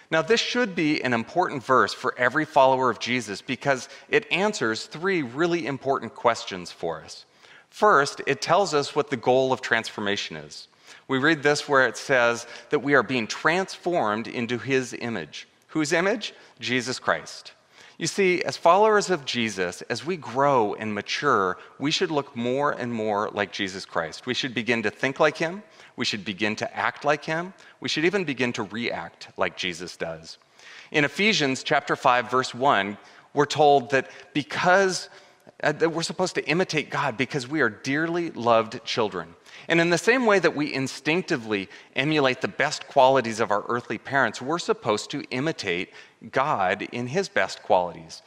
Now, 0.09 0.23
this 0.23 0.39
should 0.39 0.77
be 0.77 1.03
an 1.03 1.13
important 1.13 1.65
verse 1.65 1.93
for 1.93 2.17
every 2.17 2.45
follower 2.45 2.89
of 2.89 3.01
Jesus 3.01 3.43
because 3.43 3.89
it 4.09 4.25
answers 4.31 4.87
three 4.87 5.23
really 5.23 5.67
important 5.67 6.15
questions 6.15 6.71
for 6.71 7.03
us. 7.03 7.25
First, 7.71 8.21
it 8.29 8.41
tells 8.41 8.73
us 8.73 8.95
what 8.95 9.11
the 9.11 9.17
goal 9.17 9.53
of 9.53 9.63
transformation 9.63 10.37
is. 10.37 10.69
We 11.07 11.19
read 11.19 11.43
this 11.43 11.69
where 11.69 11.87
it 11.87 11.97
says 11.97 12.47
that 12.71 12.81
we 12.81 12.95
are 12.95 13.03
being 13.03 13.27
transformed 13.27 14.27
into 14.27 14.59
his 14.59 14.95
image. 14.99 15.49
Whose 15.69 15.93
image? 15.93 16.35
Jesus 16.61 16.99
Christ. 16.99 17.53
You 17.99 18.07
see, 18.07 18.43
as 18.45 18.57
followers 18.57 19.11
of 19.11 19.25
Jesus, 19.25 19.83
as 19.83 20.07
we 20.07 20.17
grow 20.17 20.75
and 20.75 20.95
mature, 20.95 21.59
we 21.81 21.91
should 21.91 22.13
look 22.13 22.37
more 22.37 22.71
and 22.71 22.93
more 22.93 23.29
like 23.33 23.51
Jesus 23.51 23.85
Christ. 23.85 24.25
We 24.25 24.35
should 24.35 24.55
begin 24.55 24.85
to 24.85 24.91
think 24.91 25.19
like 25.19 25.37
him. 25.37 25.65
We 25.97 26.05
should 26.05 26.25
begin 26.25 26.55
to 26.57 26.77
act 26.77 27.05
like 27.05 27.25
him. 27.25 27.53
We 27.81 27.89
should 27.89 28.05
even 28.05 28.23
begin 28.23 28.53
to 28.53 28.63
react 28.63 29.29
like 29.37 29.57
Jesus 29.57 29.97
does. 29.97 30.39
In 30.93 31.05
Ephesians 31.05 31.65
chapter 31.65 31.97
5 31.97 32.31
verse 32.31 32.55
1, 32.55 32.97
we're 33.35 33.47
told 33.47 33.91
that 33.91 34.11
because 34.33 35.09
Uh, 35.61 35.73
that 35.73 35.91
we're 35.91 36.05
supposed 36.05 36.37
to 36.37 36.49
imitate 36.49 36.89
God 36.89 37.17
because 37.17 37.49
we 37.49 37.61
are 37.61 37.69
dearly 37.69 38.31
loved 38.31 38.85
children. 38.85 39.35
And 39.67 39.81
in 39.81 39.91
the 39.91 39.99
same 39.99 40.25
way 40.25 40.39
that 40.39 40.55
we 40.55 40.73
instinctively 40.73 41.69
emulate 41.97 42.41
the 42.41 42.47
best 42.47 42.87
qualities 42.87 43.41
of 43.41 43.51
our 43.51 43.65
earthly 43.69 43.99
parents, 43.99 44.41
we're 44.41 44.61
supposed 44.61 45.11
to 45.11 45.25
imitate 45.31 45.93
God 46.31 46.83
in 46.93 47.09
his 47.09 47.29
best 47.29 47.65
qualities. 47.65 48.23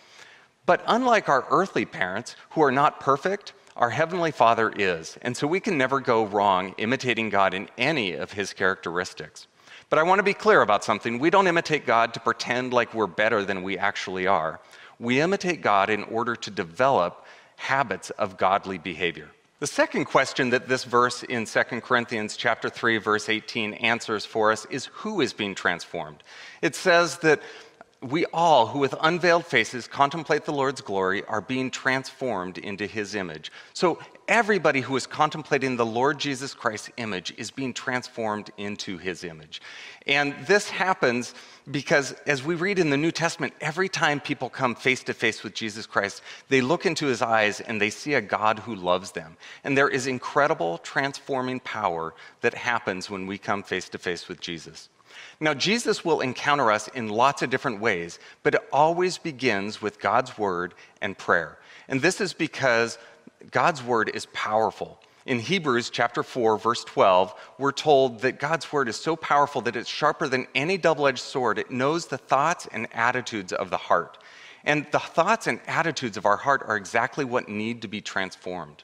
But 0.65 0.83
unlike 0.87 1.29
our 1.29 1.45
earthly 1.49 1.85
parents, 1.85 2.35
who 2.49 2.63
are 2.63 2.71
not 2.71 2.99
perfect, 2.99 3.53
our 3.77 3.89
Heavenly 3.89 4.31
Father 4.31 4.69
is. 4.75 5.17
And 5.21 5.35
so 5.35 5.47
we 5.47 5.61
can 5.61 5.77
never 5.77 6.01
go 6.01 6.25
wrong 6.25 6.75
imitating 6.77 7.29
God 7.29 7.53
in 7.53 7.69
any 7.77 8.11
of 8.13 8.33
his 8.33 8.51
characteristics. 8.51 9.47
But 9.89 9.99
I 9.99 10.03
want 10.03 10.19
to 10.19 10.23
be 10.23 10.33
clear 10.33 10.61
about 10.61 10.83
something. 10.83 11.17
We 11.17 11.29
don't 11.29 11.47
imitate 11.47 11.85
God 11.85 12.13
to 12.13 12.19
pretend 12.19 12.73
like 12.73 12.93
we're 12.93 13.07
better 13.07 13.43
than 13.43 13.63
we 13.63 13.77
actually 13.77 14.27
are. 14.27 14.59
We 15.01 15.19
imitate 15.19 15.61
God 15.61 15.89
in 15.89 16.03
order 16.03 16.35
to 16.35 16.51
develop 16.51 17.25
habits 17.55 18.11
of 18.11 18.37
godly 18.37 18.77
behavior. 18.77 19.29
The 19.59 19.65
second 19.65 20.05
question 20.05 20.51
that 20.51 20.67
this 20.67 20.83
verse 20.83 21.23
in 21.23 21.45
2 21.45 21.63
Corinthians 21.81 22.37
chapter 22.37 22.69
3 22.69 22.99
verse 22.99 23.27
18 23.27 23.73
answers 23.73 24.25
for 24.25 24.51
us 24.51 24.65
is 24.69 24.85
who 24.93 25.21
is 25.21 25.33
being 25.33 25.55
transformed. 25.55 26.21
It 26.61 26.75
says 26.75 27.17
that 27.19 27.41
we 28.01 28.25
all 28.33 28.65
who 28.65 28.79
with 28.79 28.95
unveiled 29.01 29.45
faces 29.45 29.87
contemplate 29.87 30.45
the 30.45 30.51
Lord's 30.51 30.81
glory 30.81 31.23
are 31.25 31.41
being 31.41 31.69
transformed 31.69 32.57
into 32.57 32.87
his 32.87 33.13
image. 33.13 33.51
So 33.73 33.99
everybody 34.27 34.81
who 34.81 34.95
is 34.95 35.05
contemplating 35.05 35.75
the 35.75 35.85
Lord 35.85 36.17
Jesus 36.19 36.55
Christ's 36.55 36.89
image 36.97 37.31
is 37.37 37.51
being 37.51 37.73
transformed 37.73 38.49
into 38.57 38.97
his 38.97 39.23
image. 39.23 39.61
And 40.07 40.33
this 40.47 40.67
happens 40.67 41.35
because 41.69 42.13
as 42.25 42.43
we 42.43 42.55
read 42.55 42.79
in 42.79 42.89
the 42.89 42.97
New 42.97 43.11
Testament, 43.11 43.53
every 43.61 43.87
time 43.87 44.19
people 44.19 44.49
come 44.49 44.73
face 44.73 45.03
to 45.03 45.13
face 45.13 45.43
with 45.43 45.53
Jesus 45.53 45.85
Christ, 45.85 46.23
they 46.49 46.61
look 46.61 46.87
into 46.87 47.05
his 47.05 47.21
eyes 47.21 47.61
and 47.61 47.79
they 47.79 47.91
see 47.91 48.15
a 48.15 48.21
God 48.21 48.57
who 48.59 48.73
loves 48.73 49.11
them. 49.11 49.37
And 49.63 49.77
there 49.77 49.89
is 49.89 50.07
incredible 50.07 50.79
transforming 50.79 51.59
power 51.59 52.15
that 52.41 52.55
happens 52.55 53.11
when 53.11 53.27
we 53.27 53.37
come 53.37 53.61
face 53.61 53.89
to 53.89 53.99
face 53.99 54.27
with 54.27 54.39
Jesus. 54.41 54.89
Now, 55.39 55.53
Jesus 55.53 56.05
will 56.05 56.21
encounter 56.21 56.71
us 56.71 56.87
in 56.89 57.09
lots 57.09 57.41
of 57.41 57.49
different 57.49 57.81
ways, 57.81 58.19
but 58.43 58.55
it 58.55 58.61
always 58.71 59.17
begins 59.17 59.81
with 59.81 59.99
God's 59.99 60.37
word 60.37 60.73
and 61.01 61.17
prayer. 61.17 61.57
And 61.87 62.01
this 62.01 62.21
is 62.21 62.33
because 62.33 62.97
God's 63.49 63.83
word 63.83 64.11
is 64.13 64.27
powerful. 64.27 64.99
In 65.25 65.39
Hebrews 65.39 65.89
chapter 65.89 66.23
4 66.23 66.57
verse 66.57 66.83
12, 66.83 67.33
we're 67.59 67.71
told 67.71 68.21
that 68.21 68.39
God's 68.39 68.71
word 68.71 68.89
is 68.89 68.95
so 68.95 69.15
powerful 69.15 69.61
that 69.61 69.75
it's 69.75 69.89
sharper 69.89 70.27
than 70.27 70.47
any 70.55 70.77
double-edged 70.77 71.19
sword. 71.19 71.59
It 71.59 71.69
knows 71.69 72.07
the 72.07 72.17
thoughts 72.17 72.67
and 72.71 72.87
attitudes 72.93 73.53
of 73.53 73.69
the 73.69 73.77
heart. 73.77 74.17
And 74.63 74.85
the 74.91 74.99
thoughts 74.99 75.47
and 75.47 75.59
attitudes 75.67 76.17
of 76.17 76.25
our 76.25 76.37
heart 76.37 76.63
are 76.67 76.75
exactly 76.75 77.25
what 77.25 77.49
need 77.49 77.81
to 77.83 77.87
be 77.87 78.01
transformed. 78.01 78.83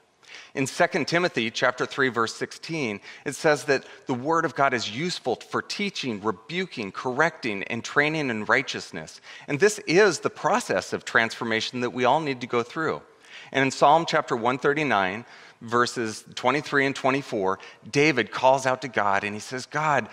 In 0.58 0.66
2 0.66 1.04
Timothy 1.04 1.52
chapter 1.52 1.86
3 1.86 2.08
verse 2.08 2.34
16, 2.34 2.98
it 3.24 3.36
says 3.36 3.66
that 3.66 3.84
the 4.06 4.12
word 4.12 4.44
of 4.44 4.56
God 4.56 4.74
is 4.74 4.90
useful 4.90 5.36
for 5.36 5.62
teaching, 5.62 6.20
rebuking, 6.20 6.90
correcting 6.90 7.62
and 7.62 7.84
training 7.84 8.28
in 8.28 8.44
righteousness. 8.44 9.20
And 9.46 9.60
this 9.60 9.78
is 9.86 10.18
the 10.18 10.30
process 10.30 10.92
of 10.92 11.04
transformation 11.04 11.82
that 11.82 11.90
we 11.90 12.04
all 12.04 12.18
need 12.18 12.40
to 12.40 12.48
go 12.48 12.64
through. 12.64 13.02
And 13.52 13.66
in 13.66 13.70
Psalm 13.70 14.04
chapter 14.04 14.34
139 14.34 15.24
verses 15.60 16.24
23 16.34 16.86
and 16.86 16.96
24, 16.96 17.60
David 17.88 18.32
calls 18.32 18.66
out 18.66 18.82
to 18.82 18.88
God 18.88 19.22
and 19.22 19.34
he 19.34 19.40
says, 19.40 19.64
"God, 19.64 20.08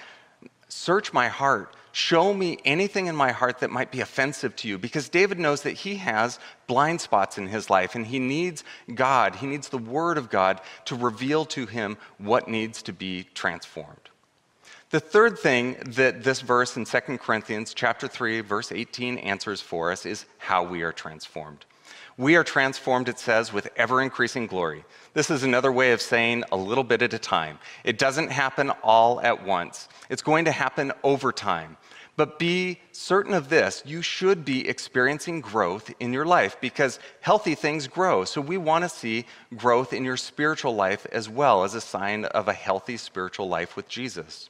search 0.67 1.11
my 1.11 1.27
heart 1.27 1.75
Show 1.95 2.33
me 2.33 2.57
anything 2.65 3.07
in 3.07 3.15
my 3.15 3.31
heart 3.31 3.59
that 3.59 3.71
might 3.71 3.89
be 3.89 4.01
offensive 4.01 4.53
to 4.57 4.67
you. 4.67 4.77
Because 4.77 5.07
David 5.07 5.39
knows 5.39 5.61
that 5.61 5.77
he 5.77 5.95
has 5.95 6.39
blind 6.67 6.99
spots 6.99 7.37
in 7.37 7.47
his 7.47 7.69
life 7.69 7.95
and 7.95 8.05
he 8.05 8.19
needs 8.19 8.65
God, 8.93 9.37
he 9.37 9.47
needs 9.47 9.69
the 9.69 9.77
Word 9.77 10.17
of 10.17 10.29
God 10.29 10.59
to 10.83 10.95
reveal 10.97 11.45
to 11.45 11.65
him 11.65 11.95
what 12.17 12.49
needs 12.49 12.81
to 12.81 12.91
be 12.91 13.23
transformed. 13.33 14.09
The 14.89 14.99
third 14.99 15.39
thing 15.39 15.77
that 15.85 16.21
this 16.21 16.41
verse 16.41 16.75
in 16.75 16.83
2 16.83 16.99
Corinthians 17.17 17.73
chapter 17.73 18.09
3 18.09 18.41
verse 18.41 18.73
18 18.73 19.17
answers 19.19 19.61
for 19.61 19.89
us 19.89 20.05
is 20.05 20.25
how 20.37 20.65
we 20.65 20.81
are 20.81 20.91
transformed. 20.91 21.65
We 22.17 22.37
are 22.37 22.45
transformed, 22.45 23.09
it 23.09 23.19
says, 23.19 23.51
with 23.51 23.67
ever 23.75 24.01
increasing 24.01 24.47
glory. 24.47 24.85
This 25.13 25.29
is 25.29 25.43
another 25.43 25.71
way 25.71 25.91
of 25.91 26.01
saying 26.01 26.45
a 26.49 26.55
little 26.55 26.85
bit 26.85 27.01
at 27.01 27.13
a 27.13 27.19
time. 27.19 27.59
It 27.83 27.97
doesn't 27.97 28.31
happen 28.31 28.69
all 28.83 29.19
at 29.19 29.45
once, 29.45 29.89
it's 30.09 30.21
going 30.21 30.45
to 30.45 30.51
happen 30.51 30.93
over 31.03 31.33
time. 31.33 31.75
But 32.17 32.39
be 32.39 32.79
certain 32.93 33.33
of 33.33 33.49
this 33.49 33.83
you 33.85 34.01
should 34.01 34.45
be 34.45 34.69
experiencing 34.69 35.41
growth 35.41 35.93
in 35.99 36.13
your 36.13 36.25
life 36.25 36.55
because 36.61 36.99
healthy 37.19 37.55
things 37.55 37.87
grow. 37.87 38.23
So 38.23 38.39
we 38.39 38.57
want 38.57 38.85
to 38.85 38.89
see 38.89 39.25
growth 39.57 39.91
in 39.91 40.05
your 40.05 40.15
spiritual 40.15 40.73
life 40.73 41.05
as 41.11 41.27
well 41.27 41.65
as 41.65 41.75
a 41.75 41.81
sign 41.81 42.23
of 42.23 42.47
a 42.47 42.53
healthy 42.53 42.95
spiritual 42.95 43.49
life 43.49 43.75
with 43.75 43.89
Jesus. 43.89 44.49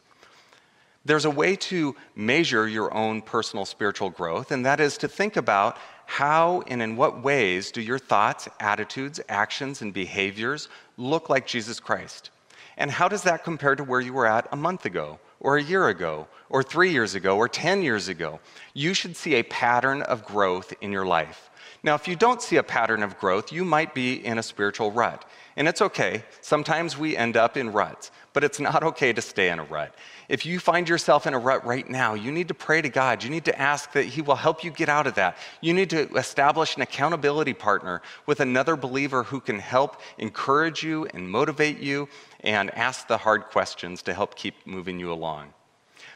There's 1.05 1.25
a 1.25 1.29
way 1.29 1.55
to 1.55 1.95
measure 2.15 2.67
your 2.67 2.93
own 2.93 3.21
personal 3.21 3.65
spiritual 3.65 4.09
growth, 4.09 4.51
and 4.51 4.65
that 4.65 4.79
is 4.79 4.97
to 4.97 5.07
think 5.07 5.37
about 5.37 5.77
how 6.07 6.63
and 6.67 6.81
in 6.81 6.95
what 6.95 7.23
ways 7.23 7.71
do 7.71 7.81
your 7.81 7.99
thoughts, 7.99 8.49
attitudes, 8.59 9.19
actions, 9.29 9.81
and 9.81 9.93
behaviors 9.93 10.67
look 10.97 11.29
like 11.29 11.47
Jesus 11.47 11.79
Christ? 11.79 12.31
And 12.77 12.91
how 12.91 13.07
does 13.07 13.23
that 13.23 13.43
compare 13.43 13.75
to 13.75 13.83
where 13.83 14.01
you 14.01 14.13
were 14.13 14.27
at 14.27 14.47
a 14.51 14.55
month 14.55 14.85
ago 14.85 15.19
or 15.45 15.57
a 15.57 15.63
year 15.63 15.89
ago, 15.89 16.27
or 16.49 16.63
three 16.63 16.91
years 16.91 17.13
ago, 17.13 17.37
or 17.37 17.47
10 17.47 17.83
years 17.83 18.07
ago. 18.07 18.39
You 18.73 18.95
should 18.95 19.15
see 19.15 19.35
a 19.35 19.43
pattern 19.43 20.01
of 20.01 20.25
growth 20.25 20.73
in 20.81 20.91
your 20.91 21.05
life. 21.05 21.51
Now, 21.83 21.93
if 21.93 22.07
you 22.07 22.15
don't 22.15 22.41
see 22.41 22.57
a 22.57 22.63
pattern 22.63 23.03
of 23.03 23.19
growth, 23.19 23.51
you 23.51 23.63
might 23.63 23.93
be 23.93 24.25
in 24.25 24.39
a 24.39 24.43
spiritual 24.43 24.91
rut. 24.91 25.23
And 25.55 25.67
it's 25.67 25.83
okay. 25.83 26.23
Sometimes 26.41 26.97
we 26.97 27.15
end 27.15 27.37
up 27.37 27.57
in 27.57 27.71
ruts, 27.71 28.09
but 28.33 28.43
it's 28.43 28.59
not 28.59 28.83
okay 28.83 29.13
to 29.13 29.21
stay 29.21 29.49
in 29.49 29.59
a 29.59 29.63
rut. 29.65 29.93
If 30.27 30.45
you 30.45 30.59
find 30.59 30.89
yourself 30.89 31.27
in 31.27 31.33
a 31.33 31.39
rut 31.39 31.65
right 31.65 31.87
now, 31.87 32.15
you 32.15 32.31
need 32.31 32.47
to 32.47 32.53
pray 32.53 32.81
to 32.81 32.89
God. 32.89 33.23
You 33.23 33.29
need 33.29 33.45
to 33.45 33.59
ask 33.59 33.91
that 33.91 34.05
He 34.05 34.21
will 34.21 34.35
help 34.35 34.63
you 34.63 34.71
get 34.71 34.89
out 34.89 35.05
of 35.05 35.15
that. 35.15 35.37
You 35.61 35.73
need 35.73 35.91
to 35.91 36.11
establish 36.15 36.75
an 36.75 36.81
accountability 36.81 37.53
partner 37.53 38.01
with 38.25 38.39
another 38.39 38.75
believer 38.75 39.23
who 39.23 39.39
can 39.39 39.59
help 39.59 40.01
encourage 40.17 40.81
you 40.81 41.05
and 41.13 41.29
motivate 41.29 41.79
you 41.79 42.09
and 42.39 42.73
ask 42.75 43.07
the 43.07 43.17
hard 43.17 43.45
questions 43.45 44.01
to 44.03 44.13
help 44.13 44.35
keep 44.35 44.55
moving 44.65 44.99
you 44.99 45.11
along. 45.11 45.53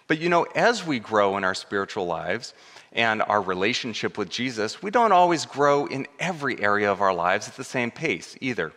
But 0.08 0.20
you 0.20 0.30
know, 0.30 0.44
as 0.56 0.86
we 0.86 0.98
grow 0.98 1.38
in 1.38 1.44
our 1.44 1.54
spiritual 1.54 2.08
lives 2.08 2.56
and 2.92 3.22
our 3.22 3.42
relationship 3.42 4.18
with 4.18 4.30
Jesus, 4.30 4.82
we 4.82 4.89
don't 4.89 5.12
always 5.12 5.46
grow 5.46 5.86
in 5.86 6.08
every 6.20 6.60
area 6.60 6.92
of 6.92 7.01
our 7.01 7.13
lives 7.13 7.48
at 7.48 7.56
the 7.56 7.63
same 7.63 7.92
pace 7.92 8.36
either. 8.42 8.74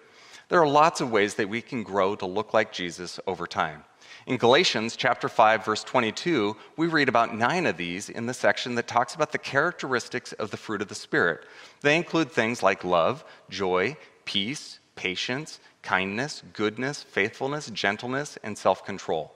There 0.51 0.61
are 0.61 0.69
lots 0.69 1.01
of 1.01 1.11
ways 1.11 1.37
that 1.37 1.49
we 1.49 1.63
can 1.63 1.83
grow 1.83 2.15
to 2.17 2.27
look 2.27 2.53
like 2.53 2.71
Jesus 2.71 3.19
over 3.27 3.47
time. 3.47 3.85
In 4.25 4.37
Galatians 4.37 4.95
chapter 4.95 5.29
5 5.29 5.65
verse 5.65 5.83
22, 5.83 6.57
we 6.77 6.87
read 6.87 7.09
about 7.09 7.35
9 7.35 7.67
of 7.67 7.77
these 7.77 8.09
in 8.09 8.27
the 8.27 8.35
section 8.35 8.77
that 8.77 8.87
talks 8.87 9.17
about 9.17 9.33
the 9.33 9.39
characteristics 9.39 10.33
of 10.35 10.53
the 10.53 10.57
fruit 10.57 10.81
of 10.81 10.87
the 10.87 10.95
spirit. 10.95 11.45
They 11.81 11.97
include 11.97 12.31
things 12.31 12.63
like 12.63 12.85
love, 12.85 13.25
joy, 13.51 13.97
peace, 14.25 14.79
patience, 14.95 15.59
kindness, 15.83 16.45
goodness, 16.53 17.03
faithfulness, 17.03 17.69
gentleness, 17.71 18.39
and 18.45 18.57
self 18.57 18.85
control. 18.85 19.35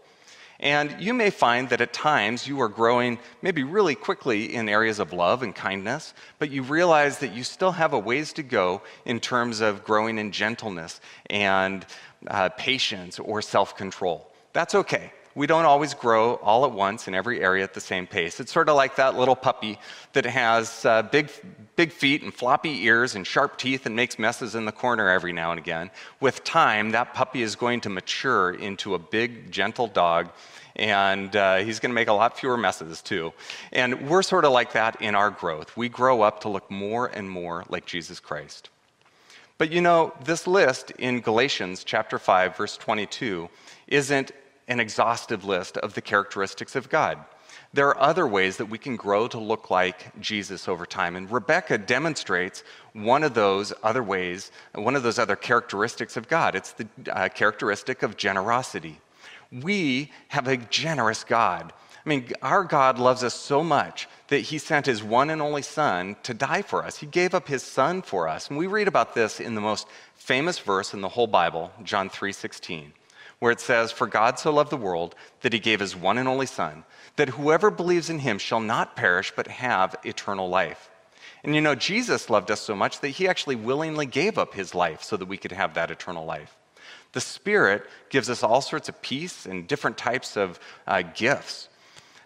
And 0.60 0.94
you 1.00 1.12
may 1.12 1.30
find 1.30 1.68
that 1.68 1.80
at 1.80 1.92
times 1.92 2.46
you 2.46 2.60
are 2.60 2.68
growing 2.68 3.18
maybe 3.42 3.64
really 3.64 3.96
quickly 3.96 4.54
in 4.54 4.68
areas 4.68 5.00
of 5.00 5.12
love 5.12 5.42
and 5.42 5.54
kindness, 5.54 6.14
but 6.38 6.50
you 6.50 6.62
realize 6.62 7.18
that 7.18 7.34
you 7.34 7.42
still 7.42 7.72
have 7.72 7.92
a 7.92 7.98
ways 7.98 8.32
to 8.34 8.42
go 8.44 8.82
in 9.04 9.18
terms 9.18 9.60
of 9.60 9.84
growing 9.84 10.16
in 10.16 10.30
gentleness 10.30 11.00
and 11.28 11.84
uh, 12.28 12.48
patience 12.50 13.18
or 13.18 13.42
self 13.42 13.76
control. 13.76 14.30
That's 14.56 14.74
okay. 14.74 15.12
we 15.34 15.46
don't 15.46 15.66
always 15.66 15.92
grow 15.92 16.36
all 16.36 16.64
at 16.64 16.72
once 16.72 17.08
in 17.08 17.14
every 17.14 17.42
area 17.42 17.62
at 17.62 17.74
the 17.74 17.80
same 17.92 18.06
pace. 18.06 18.40
It's 18.40 18.50
sort 18.50 18.70
of 18.70 18.74
like 18.74 18.96
that 18.96 19.14
little 19.14 19.36
puppy 19.36 19.78
that 20.14 20.24
has 20.24 20.82
uh, 20.86 21.02
big, 21.02 21.30
big 21.76 21.92
feet 21.92 22.22
and 22.22 22.32
floppy 22.32 22.86
ears 22.86 23.16
and 23.16 23.26
sharp 23.26 23.58
teeth 23.58 23.84
and 23.84 23.94
makes 23.94 24.18
messes 24.18 24.54
in 24.54 24.64
the 24.64 24.72
corner 24.72 25.10
every 25.10 25.34
now 25.34 25.50
and 25.50 25.58
again. 25.60 25.90
With 26.20 26.42
time, 26.42 26.92
that 26.92 27.12
puppy 27.12 27.42
is 27.42 27.54
going 27.54 27.82
to 27.82 27.90
mature 27.90 28.54
into 28.54 28.94
a 28.94 28.98
big, 28.98 29.50
gentle 29.50 29.88
dog 29.88 30.30
and 30.74 31.36
uh, 31.36 31.56
he's 31.56 31.80
going 31.80 31.90
to 31.90 31.94
make 31.94 32.08
a 32.08 32.14
lot 32.14 32.38
fewer 32.38 32.56
messes 32.56 33.02
too. 33.02 33.34
And 33.74 34.08
we're 34.08 34.22
sort 34.22 34.46
of 34.46 34.52
like 34.52 34.72
that 34.72 35.02
in 35.02 35.14
our 35.14 35.28
growth. 35.28 35.76
We 35.76 35.90
grow 35.90 36.22
up 36.22 36.40
to 36.40 36.48
look 36.48 36.70
more 36.70 37.08
and 37.08 37.28
more 37.28 37.64
like 37.68 37.84
Jesus 37.84 38.20
Christ. 38.20 38.70
But 39.58 39.70
you 39.70 39.82
know, 39.82 40.14
this 40.24 40.46
list 40.46 40.92
in 40.92 41.20
Galatians 41.20 41.84
chapter 41.84 42.18
5 42.18 42.56
verse 42.56 42.78
22 42.78 43.50
isn't 43.88 44.32
an 44.68 44.80
exhaustive 44.80 45.44
list 45.44 45.76
of 45.78 45.94
the 45.94 46.00
characteristics 46.00 46.76
of 46.76 46.88
God. 46.88 47.18
There 47.72 47.88
are 47.88 48.00
other 48.00 48.26
ways 48.26 48.56
that 48.56 48.66
we 48.66 48.78
can 48.78 48.96
grow 48.96 49.28
to 49.28 49.38
look 49.38 49.70
like 49.70 50.18
Jesus 50.20 50.68
over 50.68 50.86
time. 50.86 51.16
And 51.16 51.30
Rebecca 51.30 51.78
demonstrates 51.78 52.64
one 52.92 53.22
of 53.22 53.34
those 53.34 53.72
other 53.82 54.02
ways, 54.02 54.50
one 54.74 54.96
of 54.96 55.02
those 55.02 55.18
other 55.18 55.36
characteristics 55.36 56.16
of 56.16 56.28
God. 56.28 56.54
It's 56.54 56.72
the 56.72 56.88
uh, 57.10 57.28
characteristic 57.28 58.02
of 58.02 58.16
generosity. 58.16 59.00
We 59.52 60.10
have 60.28 60.48
a 60.48 60.56
generous 60.56 61.22
God. 61.22 61.72
I 62.04 62.08
mean, 62.08 62.28
our 62.40 62.62
God 62.62 63.00
loves 63.00 63.24
us 63.24 63.34
so 63.34 63.64
much 63.64 64.08
that 64.28 64.38
he 64.38 64.58
sent 64.58 64.86
his 64.86 65.02
one 65.02 65.28
and 65.28 65.42
only 65.42 65.62
son 65.62 66.16
to 66.22 66.34
die 66.34 66.62
for 66.62 66.84
us. 66.84 66.98
He 66.98 67.06
gave 67.06 67.34
up 67.34 67.48
his 67.48 67.64
son 67.64 68.00
for 68.00 68.28
us. 68.28 68.48
And 68.48 68.56
we 68.56 68.68
read 68.68 68.86
about 68.86 69.14
this 69.14 69.40
in 69.40 69.56
the 69.56 69.60
most 69.60 69.88
famous 70.14 70.58
verse 70.58 70.94
in 70.94 71.00
the 71.00 71.08
whole 71.08 71.26
Bible, 71.26 71.72
John 71.82 72.08
3:16, 72.08 72.92
where 73.38 73.52
it 73.52 73.60
says, 73.60 73.92
"For 73.92 74.06
God 74.06 74.38
so 74.38 74.52
loved 74.52 74.70
the 74.70 74.76
world 74.76 75.14
that 75.42 75.52
he 75.52 75.58
gave 75.58 75.80
his 75.80 75.96
one 75.96 76.18
and 76.18 76.28
only 76.28 76.46
son, 76.46 76.84
that 77.16 77.30
whoever 77.30 77.70
believes 77.70 78.10
in 78.10 78.20
him 78.20 78.38
shall 78.38 78.60
not 78.60 78.96
perish 78.96 79.32
but 79.34 79.46
have 79.46 79.96
eternal 80.04 80.48
life." 80.48 80.90
And 81.44 81.54
you 81.54 81.60
know, 81.60 81.74
Jesus 81.74 82.28
loved 82.28 82.50
us 82.50 82.60
so 82.60 82.74
much 82.74 83.00
that 83.00 83.08
he 83.08 83.28
actually 83.28 83.56
willingly 83.56 84.06
gave 84.06 84.36
up 84.36 84.54
his 84.54 84.74
life 84.74 85.02
so 85.02 85.16
that 85.16 85.28
we 85.28 85.36
could 85.36 85.52
have 85.52 85.74
that 85.74 85.90
eternal 85.90 86.24
life. 86.24 86.56
The 87.12 87.20
Spirit 87.20 87.86
gives 88.10 88.28
us 88.28 88.42
all 88.42 88.60
sorts 88.60 88.88
of 88.88 89.00
peace 89.00 89.46
and 89.46 89.66
different 89.66 89.96
types 89.96 90.36
of 90.36 90.58
uh, 90.86 91.02
gifts. 91.02 91.68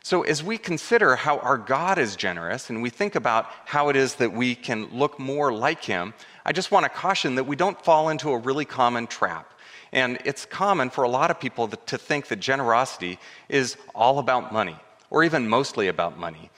So, 0.03 0.23
as 0.23 0.43
we 0.43 0.57
consider 0.57 1.15
how 1.15 1.39
our 1.39 1.59
God 1.59 1.99
is 1.99 2.17
generous 2.17 2.71
and 2.71 2.81
we 2.81 2.89
think 2.89 3.15
about 3.15 3.47
how 3.67 3.91
it 3.91 3.97
is 3.97 4.15
that 4.15 4.33
we 4.33 4.55
can 4.55 4.87
look 4.87 5.19
more 5.19 5.53
like 5.53 5.85
Him, 5.85 6.15
I 6.47 6.53
just 6.53 6.71
want 6.71 6.85
to 6.85 6.89
caution 6.89 7.35
that 7.35 7.45
we 7.45 7.57
don't 7.57 7.81
fall 7.85 8.09
into 8.09 8.31
a 8.31 8.39
really 8.39 8.65
common 8.65 9.07
trap. 9.07 9.50
And 9.93 10.19
it's 10.25 10.47
common 10.47 10.91
for 10.91 11.05
a 11.05 11.09
lot 11.09 11.31
of 11.31 11.41
people 11.41 11.69
to 11.69 11.99
think 11.99 12.29
that 12.29 12.37
generosity 12.37 13.19
is 13.49 13.77
all 13.95 14.19
about 14.19 14.53
money, 14.53 14.77
or 15.11 15.25
even 15.25 15.49
mostly 15.49 15.89
about 15.89 16.19
money. 16.19 16.51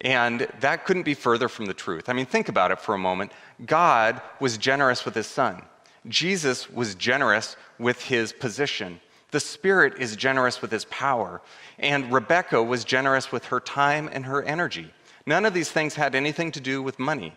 And 0.00 0.46
that 0.60 0.84
couldn't 0.84 1.02
be 1.02 1.14
further 1.14 1.48
from 1.48 1.66
the 1.66 1.74
truth. 1.74 2.08
I 2.08 2.12
mean, 2.12 2.26
think 2.26 2.48
about 2.48 2.70
it 2.70 2.80
for 2.80 2.94
a 2.94 2.98
moment. 2.98 3.32
God 3.66 4.22
was 4.38 4.56
generous 4.56 5.04
with 5.04 5.14
His 5.14 5.26
Son, 5.26 5.62
Jesus 6.06 6.70
was 6.70 6.94
generous 6.94 7.56
with 7.78 8.02
His 8.02 8.32
position. 8.32 9.00
The 9.30 9.40
Spirit 9.40 9.94
is 9.98 10.16
generous 10.16 10.62
with 10.62 10.70
His 10.70 10.86
power. 10.86 11.42
And 11.78 12.10
Rebecca 12.10 12.62
was 12.62 12.84
generous 12.84 13.30
with 13.30 13.44
her 13.46 13.60
time 13.60 14.08
and 14.10 14.24
her 14.24 14.42
energy. 14.42 14.90
None 15.26 15.44
of 15.44 15.52
these 15.52 15.70
things 15.70 15.94
had 15.94 16.14
anything 16.14 16.50
to 16.52 16.60
do 16.60 16.82
with 16.82 16.98
money. 16.98 17.36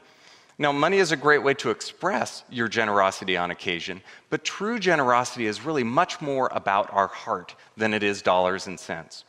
Now, 0.62 0.72
money 0.72 0.98
is 0.98 1.12
a 1.12 1.18
great 1.18 1.41
way 1.41 1.56
to 1.56 1.72
express 1.72 2.44
your 2.51 2.68
generosity 2.68 3.36
on 3.36 3.50
occasion, 3.50 4.00
but 4.30 4.44
true 4.44 4.77
generosity 4.77 5.48
is 5.48 5.65
really 5.65 5.84
much 5.84 6.22
more 6.22 6.51
about 6.53 6.94
our 6.94 7.08
heart 7.08 7.56
than 7.77 7.96
it 7.96 8.03
is 8.03 8.22
dollars 8.22 8.68
and 8.68 8.80
cents. 8.80 9.24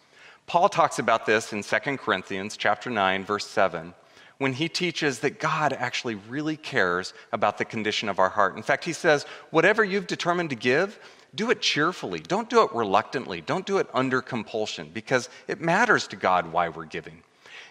Paul 0.47 0.69
talks 0.69 0.99
about 0.99 1.25
this 1.25 1.55
in 1.55 1.63
2 1.63 1.97
Corinthians 1.97 2.59
chapter 2.59 2.91
9 2.91 3.25
verse 3.25 3.47
7 3.47 3.95
when 4.37 4.53
he 4.53 4.69
teaches 4.69 5.21
that 5.21 5.41
God 5.41 5.73
actually 5.73 6.17
really 6.17 6.59
cares 6.59 7.15
about 7.33 7.57
the 7.57 7.65
condition 7.65 8.11
of 8.11 8.19
our 8.19 8.29
heart. 8.29 8.55
In 8.59 8.63
fact, 8.63 8.85
he 8.85 8.93
says, 8.93 9.25
"Whatever 9.53 9.83
you've 9.83 10.07
determined 10.07 10.51
to 10.51 10.57
give, 10.57 10.99
do 11.35 11.51
it 11.51 11.63
cheerfully. 11.63 12.21
Don't 12.21 12.51
do 12.51 12.63
it 12.63 12.75
reluctantly. 12.75 13.41
Don't 13.41 13.65
do 13.65 13.79
it 13.79 13.89
under 13.95 14.21
compulsion 14.21 14.91
because 14.93 15.31
it 15.49 15.63
matters 15.63 16.07
to 16.09 16.17
God 16.17 16.53
why 16.53 16.69
we're 16.69 16.85
giving. 16.85 17.23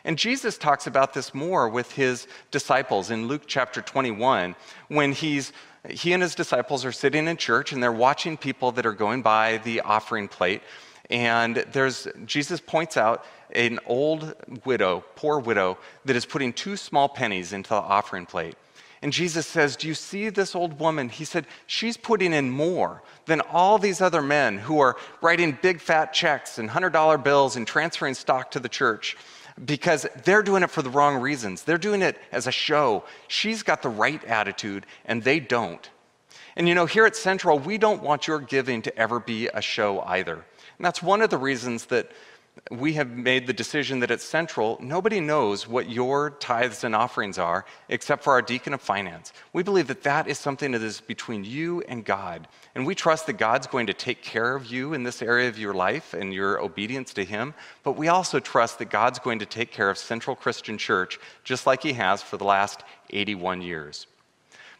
And 0.03 0.17
Jesus 0.17 0.57
talks 0.57 0.87
about 0.87 1.13
this 1.13 1.33
more 1.33 1.69
with 1.69 1.91
his 1.91 2.27
disciples 2.49 3.11
in 3.11 3.27
Luke 3.27 3.43
chapter 3.47 3.81
21 3.81 4.55
when 4.87 5.11
he's 5.11 5.53
he 5.89 6.13
and 6.13 6.21
his 6.21 6.35
disciples 6.35 6.85
are 6.85 6.91
sitting 6.91 7.27
in 7.27 7.37
church 7.37 7.71
and 7.71 7.81
they're 7.81 7.91
watching 7.91 8.37
people 8.37 8.71
that 8.73 8.85
are 8.85 8.93
going 8.93 9.23
by 9.23 9.57
the 9.63 9.81
offering 9.81 10.27
plate 10.27 10.61
and 11.09 11.57
there's 11.73 12.07
Jesus 12.25 12.61
points 12.61 12.95
out 12.97 13.25
an 13.53 13.79
old 13.85 14.33
widow, 14.63 15.03
poor 15.15 15.39
widow 15.39 15.77
that 16.05 16.15
is 16.15 16.25
putting 16.25 16.53
two 16.53 16.77
small 16.77 17.09
pennies 17.09 17.51
into 17.51 17.69
the 17.69 17.75
offering 17.75 18.25
plate. 18.25 18.55
And 19.01 19.11
Jesus 19.11 19.47
says, 19.47 19.75
Do 19.75 19.87
you 19.87 19.93
see 19.93 20.29
this 20.29 20.55
old 20.55 20.79
woman? 20.79 21.09
He 21.09 21.25
said, 21.25 21.47
She's 21.67 21.97
putting 21.97 22.33
in 22.33 22.49
more 22.49 23.01
than 23.25 23.41
all 23.41 23.77
these 23.77 23.99
other 23.99 24.21
men 24.21 24.59
who 24.59 24.79
are 24.79 24.95
writing 25.21 25.57
big 25.61 25.81
fat 25.81 26.13
checks 26.13 26.59
and 26.59 26.69
$100 26.69 27.23
bills 27.23 27.55
and 27.55 27.65
transferring 27.67 28.13
stock 28.13 28.51
to 28.51 28.59
the 28.59 28.69
church 28.69 29.17
because 29.65 30.07
they're 30.23 30.43
doing 30.43 30.63
it 30.63 30.71
for 30.71 30.81
the 30.81 30.89
wrong 30.89 31.17
reasons. 31.17 31.63
They're 31.63 31.77
doing 31.77 32.01
it 32.01 32.17
as 32.31 32.47
a 32.47 32.51
show. 32.51 33.03
She's 33.27 33.63
got 33.63 33.81
the 33.81 33.89
right 33.89 34.23
attitude 34.25 34.85
and 35.05 35.23
they 35.23 35.39
don't. 35.39 35.89
And 36.55 36.67
you 36.67 36.75
know, 36.75 36.85
here 36.85 37.05
at 37.05 37.15
Central, 37.15 37.59
we 37.59 37.77
don't 37.77 38.03
want 38.03 38.27
your 38.27 38.39
giving 38.39 38.81
to 38.83 38.97
ever 38.97 39.19
be 39.19 39.47
a 39.47 39.61
show 39.61 40.01
either. 40.01 40.33
And 40.33 40.85
that's 40.85 41.01
one 41.01 41.21
of 41.21 41.29
the 41.29 41.37
reasons 41.37 41.85
that 41.85 42.11
we 42.69 42.93
have 42.93 43.09
made 43.09 43.47
the 43.47 43.53
decision 43.53 43.99
that 43.99 44.11
it's 44.11 44.23
Central, 44.23 44.77
nobody 44.81 45.19
knows 45.19 45.67
what 45.67 45.89
your 45.89 46.31
tithes 46.31 46.83
and 46.83 46.95
offerings 46.95 47.37
are 47.37 47.65
except 47.89 48.23
for 48.23 48.33
our 48.33 48.41
deacon 48.41 48.73
of 48.73 48.81
finance. 48.81 49.33
We 49.53 49.63
believe 49.63 49.87
that 49.87 50.03
that 50.03 50.27
is 50.27 50.37
something 50.37 50.71
that 50.71 50.81
is 50.81 51.01
between 51.01 51.43
you 51.43 51.81
and 51.87 52.05
God. 52.05 52.47
And 52.75 52.85
we 52.85 52.95
trust 52.95 53.27
that 53.27 53.33
God's 53.33 53.67
going 53.67 53.87
to 53.87 53.93
take 53.93 54.21
care 54.21 54.55
of 54.55 54.67
you 54.67 54.93
in 54.93 55.03
this 55.03 55.21
area 55.21 55.49
of 55.49 55.57
your 55.57 55.73
life 55.73 56.13
and 56.13 56.33
your 56.33 56.59
obedience 56.59 57.13
to 57.13 57.23
Him. 57.23 57.53
But 57.83 57.93
we 57.97 58.09
also 58.09 58.39
trust 58.39 58.79
that 58.79 58.89
God's 58.89 59.19
going 59.19 59.39
to 59.39 59.45
take 59.45 59.71
care 59.71 59.89
of 59.89 59.97
Central 59.97 60.35
Christian 60.35 60.77
Church 60.77 61.19
just 61.43 61.65
like 61.65 61.83
He 61.83 61.93
has 61.93 62.21
for 62.21 62.37
the 62.37 62.45
last 62.45 62.83
81 63.09 63.61
years. 63.61 64.07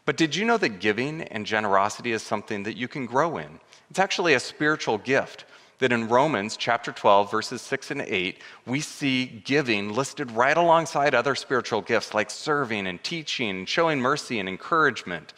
But 0.04 0.16
did 0.16 0.34
you 0.34 0.44
know 0.44 0.56
that 0.58 0.80
giving 0.80 1.22
and 1.22 1.46
generosity 1.46 2.12
is 2.12 2.22
something 2.22 2.64
that 2.64 2.76
you 2.76 2.88
can 2.88 3.06
grow 3.06 3.38
in? 3.38 3.60
It's 3.88 3.98
actually 3.98 4.34
a 4.34 4.40
spiritual 4.40 4.98
gift 4.98 5.44
that 5.82 5.90
in 5.90 6.06
Romans 6.06 6.56
chapter 6.56 6.92
12, 6.92 7.28
verses 7.28 7.60
6 7.60 7.90
and 7.90 8.02
8, 8.02 8.38
we 8.66 8.80
see 8.80 9.26
giving 9.26 9.92
listed 9.92 10.30
right 10.30 10.56
alongside 10.56 11.12
other 11.12 11.34
spiritual 11.34 11.80
gifts 11.80 12.14
like 12.14 12.30
serving 12.30 12.86
and 12.86 13.02
teaching 13.02 13.50
and 13.50 13.68
showing 13.68 14.00
mercy 14.00 14.38
and 14.38 14.48
encouragement. 14.48 15.34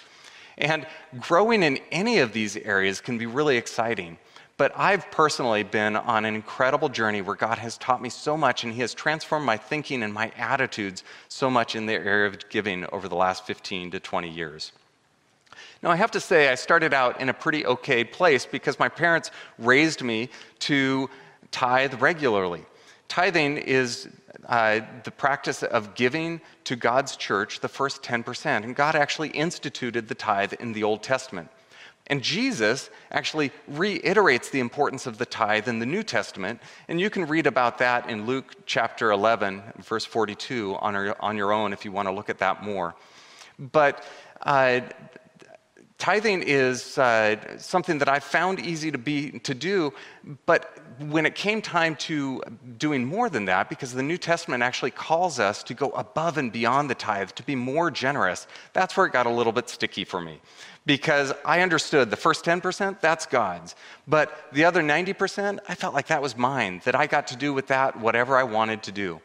And 0.59 0.87
growing 1.19 1.63
in 1.63 1.79
any 1.91 2.19
of 2.19 2.35
these 2.35 2.59
areas 2.59 3.01
can 3.01 3.17
be 3.17 3.25
really 3.25 3.57
exciting. 3.57 4.19
But 4.59 4.73
I've 4.77 5.11
personally 5.11 5.63
been 5.63 5.97
on 5.97 6.27
an 6.27 6.35
incredible 6.35 6.91
journey 6.91 7.23
where 7.23 7.37
God 7.37 7.57
has 7.57 7.79
taught 7.79 8.03
me 8.03 8.11
so 8.11 8.37
much 8.37 8.65
and 8.65 8.73
He 8.75 8.83
has 8.83 8.93
transformed 8.93 9.47
my 9.47 9.57
thinking 9.57 10.03
and 10.03 10.13
my 10.13 10.31
attitudes 10.37 11.05
so 11.31 11.49
much 11.49 11.75
in 11.75 11.87
the 11.87 11.95
area 11.95 12.27
of 12.27 12.51
giving 12.51 12.85
over 12.93 13.09
the 13.09 13.17
last 13.17 13.47
15 13.47 13.93
to 13.93 13.99
20 13.99 14.29
years. 14.29 14.73
Now, 15.85 15.91
I 15.91 15.97
have 15.97 16.13
to 16.13 16.21
say, 16.21 16.49
I 16.49 16.55
started 16.55 16.95
out 16.95 17.21
in 17.21 17.29
a 17.29 17.35
pretty 17.35 17.67
okay 17.67 18.05
place 18.05 18.47
because 18.47 18.79
my 18.79 18.89
parents 18.89 19.31
raised 19.59 20.01
me 20.01 20.31
to 20.61 21.11
tithe 21.51 22.01
regularly. 22.01 22.65
Tithing 23.09 23.59
is 23.59 24.09
uh, 24.47 24.81
the 25.05 25.11
practice 25.11 25.63
of 25.63 25.95
giving 25.95 26.41
to 26.65 26.75
God's 26.75 27.17
church 27.17 27.61
the 27.61 27.69
first 27.69 28.03
10%. 28.03 28.65
And 28.65 28.75
God 28.75 28.97
actually 28.97 29.29
instituted 29.29 30.09
the 30.09 30.15
tithe 30.15 30.55
in 30.55 30.73
the 30.73 30.83
Old 30.83 31.03
Testament. 31.03 31.51
And 32.07 32.23
Jesus 32.23 32.89
actually 33.11 33.53
reiterates 33.69 34.49
the 34.49 34.61
importance 34.61 35.05
of 35.07 35.19
the 35.19 35.27
tithe 35.27 35.69
in 35.69 35.81
the 35.81 35.87
New 35.87 36.03
Testament. 36.03 36.63
And 36.89 36.99
you 36.99 37.11
can 37.11 37.27
read 37.27 37.47
about 37.47 37.77
that 37.77 38.09
in 38.09 38.25
Luke 38.25 38.55
chapter 38.65 39.11
11, 39.11 39.63
verse 39.81 40.07
42, 40.07 40.77
on 40.77 40.95
your, 40.95 41.17
on 41.23 41.37
your 41.37 41.53
own 41.53 41.75
if 41.75 41.85
you 41.85 41.93
want 41.93 42.09
to 42.09 42.13
look 42.13 42.31
at 42.31 42.39
that 42.39 42.63
more. 42.63 42.95
But 43.59 44.03
uh, 44.41 44.81
Tithing 46.05 46.43
is 46.43 46.99
uh, 46.99 47.57
something 47.57 47.97
that 47.97 48.11
I 48.11 48.19
found 48.19 48.61
easy 48.61 48.91
to, 48.91 48.99
be, 48.99 49.39
to 49.39 49.55
do, 49.55 49.95
but 50.45 50.77
when 50.99 51.25
it 51.25 51.35
came 51.35 51.63
time 51.63 51.97
to 51.97 52.43
doing 52.77 53.07
more 53.07 53.31
than 53.31 53.47
that, 53.47 53.71
because 53.71 53.95
the 53.95 54.03
New 54.03 54.19
Testament 54.19 54.63
actually 54.63 54.91
calls 54.91 55.41
us 55.41 55.63
to 55.63 55.73
go 55.73 55.89
above 55.93 56.37
and 56.37 56.53
beyond 56.53 56.91
the 56.91 56.95
tithe, 56.95 57.31
to 57.31 57.43
be 57.43 57.57
more 57.57 57.91
generous, 57.91 58.47
that's 58.75 58.95
where 58.99 59.07
it 59.07 59.15
got 59.15 59.25
a 59.25 59.31
little 59.31 59.51
bit 59.51 59.71
sticky 59.71 60.05
for 60.05 60.21
me. 60.21 60.43
Because 60.85 61.33
I 61.43 61.63
understood 61.63 62.11
the 62.11 62.19
first 62.19 62.45
10%, 62.45 63.01
that's 63.01 63.25
God's. 63.25 63.75
But 64.07 64.51
the 64.53 64.67
other 64.67 64.83
90%, 64.83 65.59
I 65.71 65.75
felt 65.75 65.95
like 65.95 66.09
that 66.09 66.21
was 66.21 66.37
mine, 66.37 66.83
that 66.85 66.95
I 66.95 67.07
got 67.07 67.29
to 67.29 67.37
do 67.37 67.55
with 67.55 67.69
that 67.69 67.99
whatever 67.99 68.37
I 68.37 68.43
wanted 68.43 68.83
to 68.83 68.93
do. 68.93 69.23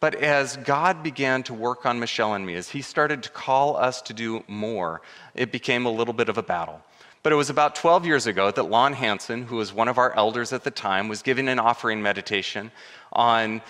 But 0.00 0.14
as 0.14 0.56
God 0.56 1.02
began 1.02 1.42
to 1.44 1.54
work 1.54 1.84
on 1.84 2.00
Michelle 2.00 2.32
and 2.32 2.44
me, 2.44 2.54
as 2.54 2.70
He 2.70 2.80
started 2.80 3.22
to 3.22 3.30
call 3.30 3.76
us 3.76 4.00
to 4.02 4.14
do 4.14 4.42
more, 4.48 5.02
it 5.34 5.52
became 5.52 5.84
a 5.84 5.90
little 5.90 6.14
bit 6.14 6.30
of 6.30 6.38
a 6.38 6.42
battle. 6.42 6.80
But 7.22 7.34
it 7.34 7.36
was 7.36 7.50
about 7.50 7.74
12 7.74 8.06
years 8.06 8.26
ago 8.26 8.50
that 8.50 8.62
Lon 8.62 8.94
Hansen, 8.94 9.42
who 9.42 9.56
was 9.56 9.74
one 9.74 9.88
of 9.88 9.98
our 9.98 10.16
elders 10.16 10.54
at 10.54 10.64
the 10.64 10.70
time, 10.70 11.08
was 11.08 11.20
giving 11.20 11.48
an 11.48 11.58
offering 11.58 12.00
meditation 12.00 12.72
on 13.12 13.60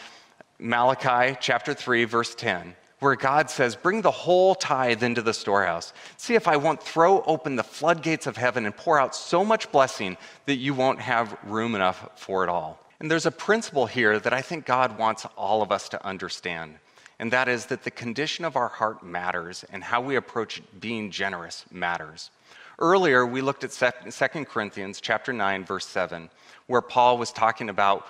Malachi 0.60 1.36
chapter 1.40 1.74
3, 1.74 2.04
verse 2.04 2.36
10, 2.36 2.76
where 3.00 3.16
God 3.16 3.50
says, 3.50 3.74
Bring 3.74 4.02
the 4.02 4.10
whole 4.12 4.54
tithe 4.54 5.02
into 5.02 5.22
the 5.22 5.34
storehouse. 5.34 5.92
See 6.16 6.34
if 6.34 6.46
I 6.46 6.58
won't 6.58 6.80
throw 6.80 7.22
open 7.22 7.56
the 7.56 7.64
floodgates 7.64 8.28
of 8.28 8.36
heaven 8.36 8.66
and 8.66 8.76
pour 8.76 9.00
out 9.00 9.16
so 9.16 9.44
much 9.44 9.72
blessing 9.72 10.16
that 10.46 10.56
you 10.56 10.74
won't 10.74 11.00
have 11.00 11.36
room 11.42 11.74
enough 11.74 12.08
for 12.14 12.44
it 12.44 12.48
all. 12.48 12.78
And 13.00 13.10
there's 13.10 13.26
a 13.26 13.30
principle 13.30 13.86
here 13.86 14.18
that 14.18 14.34
I 14.34 14.42
think 14.42 14.66
God 14.66 14.98
wants 14.98 15.26
all 15.36 15.62
of 15.62 15.72
us 15.72 15.88
to 15.88 16.06
understand, 16.06 16.76
and 17.18 17.32
that 17.32 17.48
is 17.48 17.66
that 17.66 17.82
the 17.82 17.90
condition 17.90 18.44
of 18.44 18.56
our 18.56 18.68
heart 18.68 19.02
matters 19.02 19.64
and 19.72 19.82
how 19.82 20.02
we 20.02 20.16
approach 20.16 20.62
being 20.80 21.10
generous 21.10 21.64
matters. 21.70 22.30
Earlier, 22.78 23.24
we 23.24 23.40
looked 23.40 23.64
at 23.64 23.72
2 23.72 24.44
Corinthians 24.44 25.00
chapter 25.00 25.32
9, 25.32 25.64
verse 25.64 25.86
7, 25.86 26.28
where 26.66 26.82
Paul 26.82 27.16
was 27.16 27.32
talking 27.32 27.70
about 27.70 28.06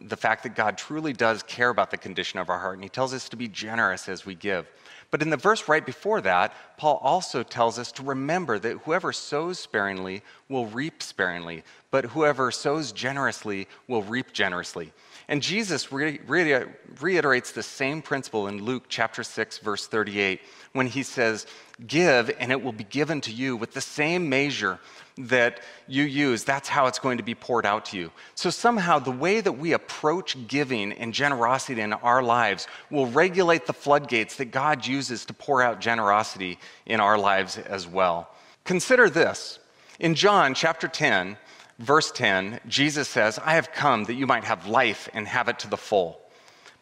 the 0.00 0.16
fact 0.16 0.42
that 0.42 0.54
God 0.54 0.78
truly 0.78 1.12
does 1.12 1.42
care 1.42 1.70
about 1.70 1.90
the 1.90 1.96
condition 1.96 2.38
of 2.38 2.50
our 2.50 2.58
heart, 2.58 2.74
and 2.74 2.82
he 2.82 2.88
tells 2.88 3.14
us 3.14 3.28
to 3.30 3.36
be 3.36 3.48
generous 3.48 4.08
as 4.08 4.26
we 4.26 4.34
give. 4.34 4.66
But 5.14 5.22
in 5.22 5.30
the 5.30 5.36
verse 5.36 5.68
right 5.68 5.86
before 5.86 6.20
that, 6.22 6.52
Paul 6.76 6.98
also 7.00 7.44
tells 7.44 7.78
us 7.78 7.92
to 7.92 8.02
remember 8.02 8.58
that 8.58 8.78
whoever 8.78 9.12
sows 9.12 9.60
sparingly 9.60 10.24
will 10.48 10.66
reap 10.66 11.04
sparingly, 11.04 11.62
but 11.92 12.06
whoever 12.06 12.50
sows 12.50 12.90
generously 12.90 13.68
will 13.86 14.02
reap 14.02 14.32
generously. 14.32 14.92
And 15.28 15.40
Jesus 15.40 15.92
re- 15.92 16.18
re- 16.26 16.64
reiterates 17.00 17.52
the 17.52 17.62
same 17.62 18.02
principle 18.02 18.48
in 18.48 18.64
Luke 18.64 18.86
chapter 18.88 19.22
6, 19.22 19.58
verse 19.58 19.86
38, 19.86 20.40
when 20.72 20.88
he 20.88 21.04
says, 21.04 21.46
Give, 21.84 22.30
and 22.38 22.52
it 22.52 22.62
will 22.62 22.72
be 22.72 22.84
given 22.84 23.20
to 23.22 23.32
you 23.32 23.56
with 23.56 23.72
the 23.72 23.80
same 23.80 24.28
measure 24.28 24.78
that 25.18 25.60
you 25.88 26.04
use. 26.04 26.44
That's 26.44 26.68
how 26.68 26.86
it's 26.86 27.00
going 27.00 27.18
to 27.18 27.24
be 27.24 27.34
poured 27.34 27.66
out 27.66 27.86
to 27.86 27.96
you. 27.96 28.12
So, 28.36 28.50
somehow, 28.50 29.00
the 29.00 29.10
way 29.10 29.40
that 29.40 29.58
we 29.58 29.72
approach 29.72 30.36
giving 30.46 30.92
and 30.92 31.12
generosity 31.12 31.80
in 31.80 31.92
our 31.92 32.22
lives 32.22 32.68
will 32.90 33.06
regulate 33.06 33.66
the 33.66 33.72
floodgates 33.72 34.36
that 34.36 34.46
God 34.46 34.86
uses 34.86 35.24
to 35.26 35.34
pour 35.34 35.62
out 35.62 35.80
generosity 35.80 36.58
in 36.86 37.00
our 37.00 37.18
lives 37.18 37.58
as 37.58 37.88
well. 37.88 38.30
Consider 38.64 39.10
this. 39.10 39.58
In 39.98 40.14
John 40.14 40.54
chapter 40.54 40.86
10, 40.86 41.36
verse 41.80 42.12
10, 42.12 42.60
Jesus 42.68 43.08
says, 43.08 43.38
I 43.44 43.54
have 43.54 43.72
come 43.72 44.04
that 44.04 44.14
you 44.14 44.26
might 44.26 44.44
have 44.44 44.68
life 44.68 45.08
and 45.12 45.26
have 45.26 45.48
it 45.48 45.58
to 45.60 45.68
the 45.68 45.76
full. 45.76 46.20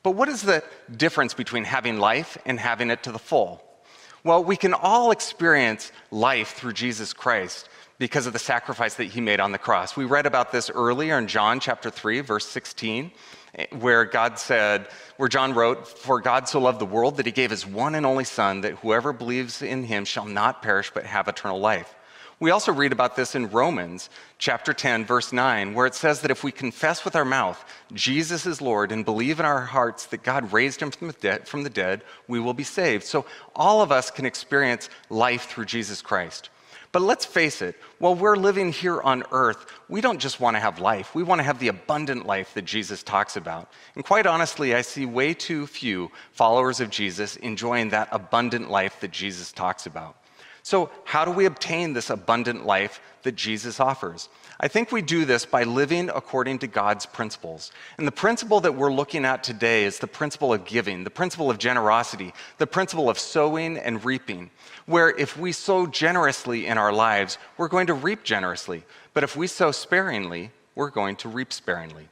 But 0.02 0.12
what 0.12 0.28
is 0.28 0.42
the 0.42 0.62
difference 0.94 1.32
between 1.32 1.64
having 1.64 1.98
life 1.98 2.36
and 2.44 2.60
having 2.60 2.90
it 2.90 3.02
to 3.04 3.12
the 3.12 3.18
full? 3.18 3.62
Well, 4.24 4.44
we 4.44 4.56
can 4.56 4.72
all 4.72 5.10
experience 5.10 5.90
life 6.12 6.54
through 6.54 6.74
Jesus 6.74 7.12
Christ 7.12 7.68
because 7.98 8.26
of 8.26 8.32
the 8.32 8.38
sacrifice 8.38 8.94
that 8.94 9.04
he 9.04 9.20
made 9.20 9.40
on 9.40 9.50
the 9.50 9.58
cross. 9.58 9.96
We 9.96 10.04
read 10.04 10.26
about 10.26 10.52
this 10.52 10.70
earlier 10.70 11.18
in 11.18 11.26
John 11.26 11.58
chapter 11.58 11.90
3, 11.90 12.20
verse 12.20 12.46
16, 12.46 13.10
where 13.80 14.04
God 14.04 14.38
said, 14.38 14.86
where 15.16 15.28
John 15.28 15.54
wrote, 15.54 15.88
For 15.88 16.20
God 16.20 16.48
so 16.48 16.60
loved 16.60 16.78
the 16.78 16.86
world 16.86 17.16
that 17.16 17.26
he 17.26 17.32
gave 17.32 17.50
his 17.50 17.66
one 17.66 17.96
and 17.96 18.06
only 18.06 18.24
Son, 18.24 18.60
that 18.60 18.74
whoever 18.74 19.12
believes 19.12 19.60
in 19.60 19.84
him 19.84 20.04
shall 20.04 20.24
not 20.24 20.62
perish 20.62 20.92
but 20.94 21.04
have 21.04 21.26
eternal 21.26 21.58
life. 21.58 21.92
We 22.42 22.50
also 22.50 22.72
read 22.72 22.90
about 22.90 23.14
this 23.14 23.36
in 23.36 23.50
Romans 23.50 24.10
chapter 24.36 24.72
10, 24.72 25.04
verse 25.04 25.32
9, 25.32 25.74
where 25.74 25.86
it 25.86 25.94
says 25.94 26.22
that 26.22 26.32
if 26.32 26.42
we 26.42 26.50
confess 26.50 27.04
with 27.04 27.14
our 27.14 27.24
mouth 27.24 27.64
Jesus 27.94 28.46
is 28.46 28.60
Lord 28.60 28.90
and 28.90 29.04
believe 29.04 29.38
in 29.38 29.46
our 29.46 29.60
hearts 29.60 30.06
that 30.06 30.24
God 30.24 30.52
raised 30.52 30.82
him 30.82 30.90
from 30.90 31.06
the, 31.06 31.12
dead, 31.12 31.46
from 31.46 31.62
the 31.62 31.70
dead, 31.70 32.02
we 32.26 32.40
will 32.40 32.52
be 32.52 32.64
saved. 32.64 33.04
So 33.04 33.26
all 33.54 33.80
of 33.80 33.92
us 33.92 34.10
can 34.10 34.26
experience 34.26 34.90
life 35.08 35.44
through 35.44 35.66
Jesus 35.66 36.02
Christ. 36.02 36.50
But 36.90 37.02
let's 37.02 37.24
face 37.24 37.62
it, 37.62 37.76
while 38.00 38.16
we're 38.16 38.34
living 38.34 38.72
here 38.72 39.00
on 39.00 39.22
earth, 39.30 39.64
we 39.88 40.00
don't 40.00 40.18
just 40.18 40.40
want 40.40 40.56
to 40.56 40.60
have 40.60 40.80
life. 40.80 41.14
We 41.14 41.22
want 41.22 41.38
to 41.38 41.44
have 41.44 41.60
the 41.60 41.68
abundant 41.68 42.26
life 42.26 42.54
that 42.54 42.64
Jesus 42.64 43.04
talks 43.04 43.36
about. 43.36 43.70
And 43.94 44.04
quite 44.04 44.26
honestly, 44.26 44.74
I 44.74 44.80
see 44.80 45.06
way 45.06 45.32
too 45.32 45.68
few 45.68 46.10
followers 46.32 46.80
of 46.80 46.90
Jesus 46.90 47.36
enjoying 47.36 47.90
that 47.90 48.08
abundant 48.10 48.68
life 48.68 48.98
that 48.98 49.12
Jesus 49.12 49.52
talks 49.52 49.86
about. 49.86 50.16
So, 50.62 50.90
how 51.04 51.24
do 51.24 51.32
we 51.32 51.46
obtain 51.46 51.92
this 51.92 52.10
abundant 52.10 52.64
life 52.64 53.00
that 53.22 53.34
Jesus 53.34 53.80
offers? 53.80 54.28
I 54.60 54.68
think 54.68 54.92
we 54.92 55.02
do 55.02 55.24
this 55.24 55.44
by 55.44 55.64
living 55.64 56.08
according 56.08 56.60
to 56.60 56.68
God's 56.68 57.04
principles. 57.04 57.72
And 57.98 58.06
the 58.06 58.12
principle 58.12 58.60
that 58.60 58.76
we're 58.76 58.92
looking 58.92 59.24
at 59.24 59.42
today 59.42 59.84
is 59.84 59.98
the 59.98 60.06
principle 60.06 60.54
of 60.54 60.64
giving, 60.64 61.02
the 61.02 61.10
principle 61.10 61.50
of 61.50 61.58
generosity, 61.58 62.32
the 62.58 62.66
principle 62.66 63.10
of 63.10 63.18
sowing 63.18 63.76
and 63.76 64.04
reaping, 64.04 64.50
where 64.86 65.10
if 65.10 65.36
we 65.36 65.50
sow 65.50 65.86
generously 65.86 66.66
in 66.66 66.78
our 66.78 66.92
lives, 66.92 67.38
we're 67.56 67.66
going 67.66 67.88
to 67.88 67.94
reap 67.94 68.22
generously. 68.22 68.84
But 69.14 69.24
if 69.24 69.34
we 69.34 69.48
sow 69.48 69.72
sparingly, 69.72 70.52
we're 70.76 70.90
going 70.90 71.16
to 71.16 71.28
reap 71.28 71.52
sparingly. 71.52 72.08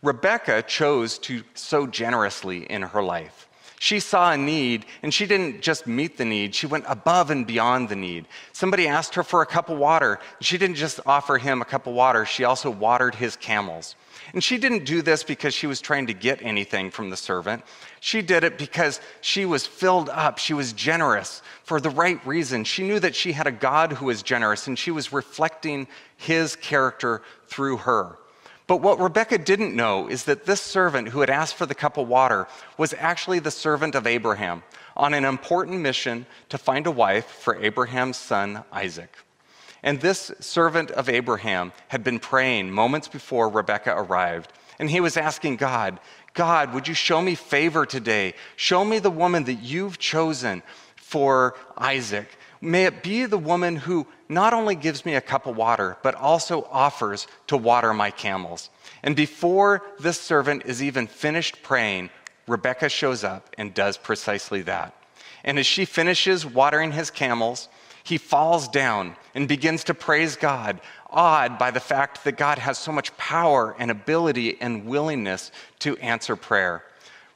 Rebecca 0.00 0.62
chose 0.62 1.18
to 1.18 1.42
sow 1.54 1.88
generously 1.88 2.62
in 2.70 2.82
her 2.82 3.02
life. 3.02 3.47
She 3.80 4.00
saw 4.00 4.32
a 4.32 4.36
need 4.36 4.86
and 5.02 5.14
she 5.14 5.26
didn't 5.26 5.62
just 5.62 5.86
meet 5.86 6.16
the 6.16 6.24
need, 6.24 6.54
she 6.54 6.66
went 6.66 6.84
above 6.88 7.30
and 7.30 7.46
beyond 7.46 7.88
the 7.88 7.96
need. 7.96 8.26
Somebody 8.52 8.88
asked 8.88 9.14
her 9.14 9.22
for 9.22 9.40
a 9.42 9.46
cup 9.46 9.68
of 9.68 9.78
water. 9.78 10.18
She 10.40 10.58
didn't 10.58 10.76
just 10.76 11.00
offer 11.06 11.38
him 11.38 11.62
a 11.62 11.64
cup 11.64 11.86
of 11.86 11.94
water, 11.94 12.24
she 12.24 12.44
also 12.44 12.70
watered 12.70 13.14
his 13.14 13.36
camels. 13.36 13.94
And 14.32 14.42
she 14.42 14.58
didn't 14.58 14.84
do 14.84 15.00
this 15.00 15.22
because 15.22 15.54
she 15.54 15.66
was 15.66 15.80
trying 15.80 16.06
to 16.08 16.12
get 16.12 16.42
anything 16.42 16.90
from 16.90 17.08
the 17.08 17.16
servant. 17.16 17.62
She 18.00 18.20
did 18.20 18.44
it 18.44 18.58
because 18.58 19.00
she 19.20 19.46
was 19.46 19.66
filled 19.66 20.10
up. 20.10 20.38
She 20.38 20.54
was 20.54 20.72
generous 20.72 21.40
for 21.64 21.80
the 21.80 21.90
right 21.90 22.24
reason. 22.26 22.64
She 22.64 22.86
knew 22.86 23.00
that 23.00 23.14
she 23.14 23.32
had 23.32 23.46
a 23.46 23.52
God 23.52 23.92
who 23.92 24.06
was 24.06 24.22
generous 24.22 24.66
and 24.66 24.78
she 24.78 24.90
was 24.90 25.12
reflecting 25.12 25.88
his 26.16 26.56
character 26.56 27.22
through 27.46 27.78
her. 27.78 28.18
But 28.68 28.82
what 28.82 29.00
Rebecca 29.00 29.38
didn't 29.38 29.74
know 29.74 30.08
is 30.08 30.24
that 30.24 30.44
this 30.44 30.60
servant 30.60 31.08
who 31.08 31.20
had 31.20 31.30
asked 31.30 31.54
for 31.54 31.64
the 31.64 31.74
cup 31.74 31.96
of 31.96 32.06
water 32.06 32.46
was 32.76 32.94
actually 32.98 33.38
the 33.38 33.50
servant 33.50 33.94
of 33.94 34.06
Abraham 34.06 34.62
on 34.94 35.14
an 35.14 35.24
important 35.24 35.80
mission 35.80 36.26
to 36.50 36.58
find 36.58 36.86
a 36.86 36.90
wife 36.90 37.24
for 37.24 37.56
Abraham's 37.56 38.18
son 38.18 38.62
Isaac. 38.70 39.16
And 39.82 40.00
this 40.00 40.30
servant 40.40 40.90
of 40.90 41.08
Abraham 41.08 41.72
had 41.88 42.04
been 42.04 42.18
praying 42.18 42.70
moments 42.70 43.08
before 43.08 43.48
Rebecca 43.48 43.94
arrived. 43.96 44.52
And 44.78 44.90
he 44.90 45.00
was 45.00 45.16
asking 45.16 45.56
God, 45.56 45.98
God, 46.34 46.74
would 46.74 46.86
you 46.86 46.94
show 46.94 47.22
me 47.22 47.36
favor 47.36 47.86
today? 47.86 48.34
Show 48.56 48.84
me 48.84 48.98
the 48.98 49.10
woman 49.10 49.44
that 49.44 49.62
you've 49.62 49.98
chosen 49.98 50.62
for 50.96 51.54
Isaac. 51.78 52.28
May 52.60 52.84
it 52.84 53.02
be 53.02 53.24
the 53.24 53.38
woman 53.38 53.76
who 53.76 54.06
not 54.28 54.52
only 54.52 54.74
gives 54.74 55.04
me 55.06 55.14
a 55.14 55.20
cup 55.20 55.46
of 55.46 55.56
water, 55.56 55.96
but 56.02 56.14
also 56.14 56.68
offers 56.70 57.26
to 57.46 57.56
water 57.56 57.94
my 57.94 58.10
camels. 58.10 58.70
And 59.02 59.16
before 59.16 59.82
this 59.98 60.20
servant 60.20 60.64
is 60.66 60.82
even 60.82 61.06
finished 61.06 61.62
praying, 61.62 62.10
Rebecca 62.46 62.88
shows 62.88 63.24
up 63.24 63.48
and 63.58 63.74
does 63.74 63.96
precisely 63.96 64.62
that. 64.62 64.94
And 65.44 65.58
as 65.58 65.66
she 65.66 65.84
finishes 65.84 66.44
watering 66.44 66.92
his 66.92 67.10
camels, 67.10 67.68
he 68.04 68.18
falls 68.18 68.68
down 68.68 69.16
and 69.34 69.46
begins 69.46 69.84
to 69.84 69.94
praise 69.94 70.36
God, 70.36 70.80
awed 71.10 71.58
by 71.58 71.70
the 71.70 71.80
fact 71.80 72.24
that 72.24 72.36
God 72.36 72.58
has 72.58 72.78
so 72.78 72.90
much 72.90 73.16
power 73.16 73.76
and 73.78 73.90
ability 73.90 74.60
and 74.60 74.86
willingness 74.86 75.52
to 75.80 75.96
answer 75.98 76.34
prayer. 76.34 76.84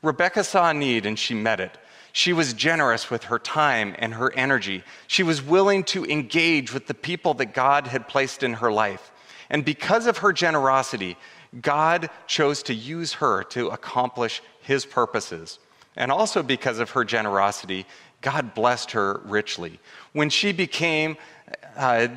Rebecca 0.02 0.42
saw 0.42 0.70
a 0.70 0.74
need 0.74 1.06
and 1.06 1.18
she 1.18 1.34
met 1.34 1.60
it. 1.60 1.78
She 2.12 2.32
was 2.32 2.52
generous 2.52 3.10
with 3.10 3.24
her 3.24 3.38
time 3.38 3.94
and 3.98 4.14
her 4.14 4.32
energy. 4.34 4.84
She 5.06 5.22
was 5.22 5.42
willing 5.42 5.82
to 5.84 6.04
engage 6.04 6.72
with 6.72 6.86
the 6.86 6.94
people 6.94 7.34
that 7.34 7.54
God 7.54 7.86
had 7.86 8.06
placed 8.06 8.42
in 8.42 8.54
her 8.54 8.70
life. 8.70 9.10
And 9.48 9.64
because 9.64 10.06
of 10.06 10.18
her 10.18 10.32
generosity, 10.32 11.16
God 11.60 12.10
chose 12.26 12.62
to 12.64 12.74
use 12.74 13.14
her 13.14 13.44
to 13.44 13.68
accomplish 13.68 14.42
his 14.60 14.86
purposes. 14.86 15.58
And 15.96 16.10
also 16.10 16.42
because 16.42 16.78
of 16.78 16.90
her 16.90 17.04
generosity, 17.04 17.86
God 18.20 18.54
blessed 18.54 18.92
her 18.92 19.20
richly. 19.24 19.80
When 20.12 20.30
she 20.30 20.52
became 20.52 21.16
uh, 21.76 22.08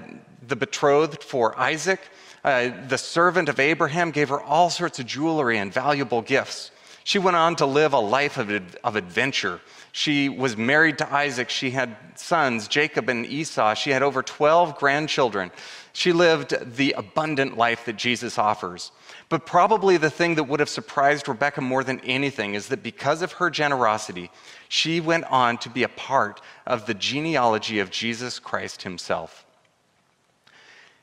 the 0.47 0.55
betrothed 0.55 1.23
for 1.23 1.57
Isaac, 1.59 2.01
uh, 2.43 2.69
the 2.87 2.97
servant 2.97 3.49
of 3.49 3.59
Abraham 3.59 4.11
gave 4.11 4.29
her 4.29 4.41
all 4.41 4.69
sorts 4.69 4.99
of 4.99 5.07
jewelry 5.07 5.57
and 5.57 5.73
valuable 5.73 6.21
gifts. 6.21 6.71
She 7.03 7.19
went 7.19 7.35
on 7.35 7.55
to 7.57 7.65
live 7.65 7.93
a 7.93 7.99
life 7.99 8.37
of, 8.37 8.49
of 8.83 8.95
adventure. 8.95 9.59
She 9.97 10.27
was 10.27 10.57
married 10.57 10.97
to 10.97 11.13
Isaac. 11.13 11.49
She 11.49 11.71
had 11.71 11.95
sons, 12.15 12.67
Jacob 12.67 13.07
and 13.07 13.25
Esau. 13.25 13.75
She 13.75 13.91
had 13.91 14.03
over 14.03 14.21
12 14.21 14.77
grandchildren. 14.77 15.51
She 15.93 16.11
lived 16.11 16.75
the 16.75 16.91
abundant 16.97 17.55
life 17.55 17.85
that 17.85 17.95
Jesus 17.95 18.37
offers. 18.37 18.91
But 19.29 19.45
probably 19.45 19.95
the 19.95 20.09
thing 20.09 20.35
that 20.35 20.49
would 20.49 20.59
have 20.59 20.67
surprised 20.67 21.29
Rebecca 21.29 21.61
more 21.61 21.81
than 21.81 22.01
anything 22.01 22.55
is 22.55 22.67
that 22.67 22.83
because 22.83 23.21
of 23.21 23.31
her 23.31 23.49
generosity, 23.49 24.31
she 24.67 24.99
went 24.99 25.23
on 25.31 25.57
to 25.59 25.69
be 25.69 25.83
a 25.83 25.87
part 25.87 26.41
of 26.67 26.87
the 26.87 26.93
genealogy 26.93 27.79
of 27.79 27.89
Jesus 27.89 28.37
Christ 28.37 28.81
himself. 28.81 29.45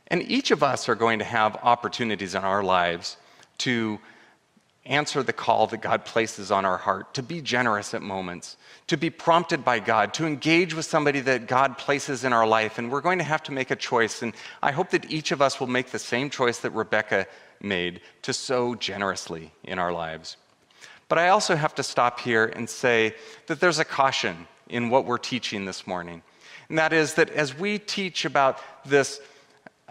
And 0.08 0.20
each 0.30 0.50
of 0.50 0.62
us 0.62 0.90
are 0.90 0.96
going 0.96 1.18
to 1.20 1.24
have 1.24 1.56
opportunities 1.62 2.34
in 2.34 2.44
our 2.44 2.62
lives 2.62 3.16
to 3.58 3.98
answer 4.84 5.22
the 5.22 5.32
call 5.32 5.66
that 5.68 5.80
God 5.80 6.04
places 6.04 6.50
on 6.50 6.66
our 6.66 6.76
heart, 6.76 7.14
to 7.14 7.22
be 7.22 7.40
generous 7.40 7.94
at 7.94 8.02
moments, 8.02 8.58
to 8.92 8.98
be 8.98 9.08
prompted 9.08 9.64
by 9.64 9.78
God, 9.78 10.12
to 10.12 10.26
engage 10.26 10.74
with 10.74 10.84
somebody 10.84 11.20
that 11.20 11.46
God 11.46 11.78
places 11.78 12.24
in 12.24 12.34
our 12.34 12.46
life. 12.46 12.76
And 12.76 12.92
we're 12.92 13.00
going 13.00 13.16
to 13.20 13.24
have 13.24 13.42
to 13.44 13.52
make 13.52 13.70
a 13.70 13.76
choice. 13.76 14.20
And 14.20 14.34
I 14.62 14.70
hope 14.70 14.90
that 14.90 15.10
each 15.10 15.32
of 15.32 15.40
us 15.40 15.58
will 15.58 15.66
make 15.66 15.92
the 15.92 15.98
same 15.98 16.28
choice 16.28 16.58
that 16.58 16.72
Rebecca 16.72 17.26
made 17.62 18.02
to 18.20 18.34
sow 18.34 18.74
generously 18.74 19.50
in 19.64 19.78
our 19.78 19.94
lives. 19.94 20.36
But 21.08 21.16
I 21.16 21.30
also 21.30 21.56
have 21.56 21.74
to 21.76 21.82
stop 21.82 22.20
here 22.20 22.44
and 22.44 22.68
say 22.68 23.16
that 23.46 23.60
there's 23.60 23.78
a 23.78 23.84
caution 23.86 24.46
in 24.68 24.90
what 24.90 25.06
we're 25.06 25.16
teaching 25.16 25.64
this 25.64 25.86
morning. 25.86 26.20
And 26.68 26.76
that 26.76 26.92
is 26.92 27.14
that 27.14 27.30
as 27.30 27.56
we 27.56 27.78
teach 27.78 28.26
about 28.26 28.58
this 28.84 29.22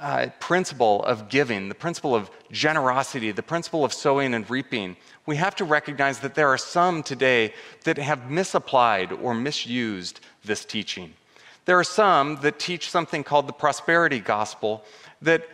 uh, 0.02 0.28
principle 0.40 1.04
of 1.04 1.30
giving, 1.30 1.70
the 1.70 1.76
principle 1.76 2.16
of 2.16 2.30
generosity, 2.52 3.32
the 3.32 3.44
principle 3.44 3.86
of 3.86 3.94
sowing 3.94 4.34
and 4.34 4.50
reaping, 4.50 4.98
we 5.28 5.36
have 5.36 5.56
to 5.56 5.64
recognize 5.64 6.20
that 6.20 6.34
there 6.34 6.50
are 6.50 6.58
some 6.58 7.04
today 7.04 7.54
that 7.84 7.98
have 7.98 8.30
misapplied 8.30 9.12
or 9.12 9.34
misused 9.34 10.20
this 10.44 10.66
teaching. 10.66 11.14
There 11.66 11.78
are 11.78 11.84
some 11.84 12.38
that 12.42 12.58
teach 12.58 12.90
something 12.90 13.24
called 13.24 13.48
the 13.48 13.54
prosperity 13.54 14.20
gospel 14.20 14.84
that 15.22 15.48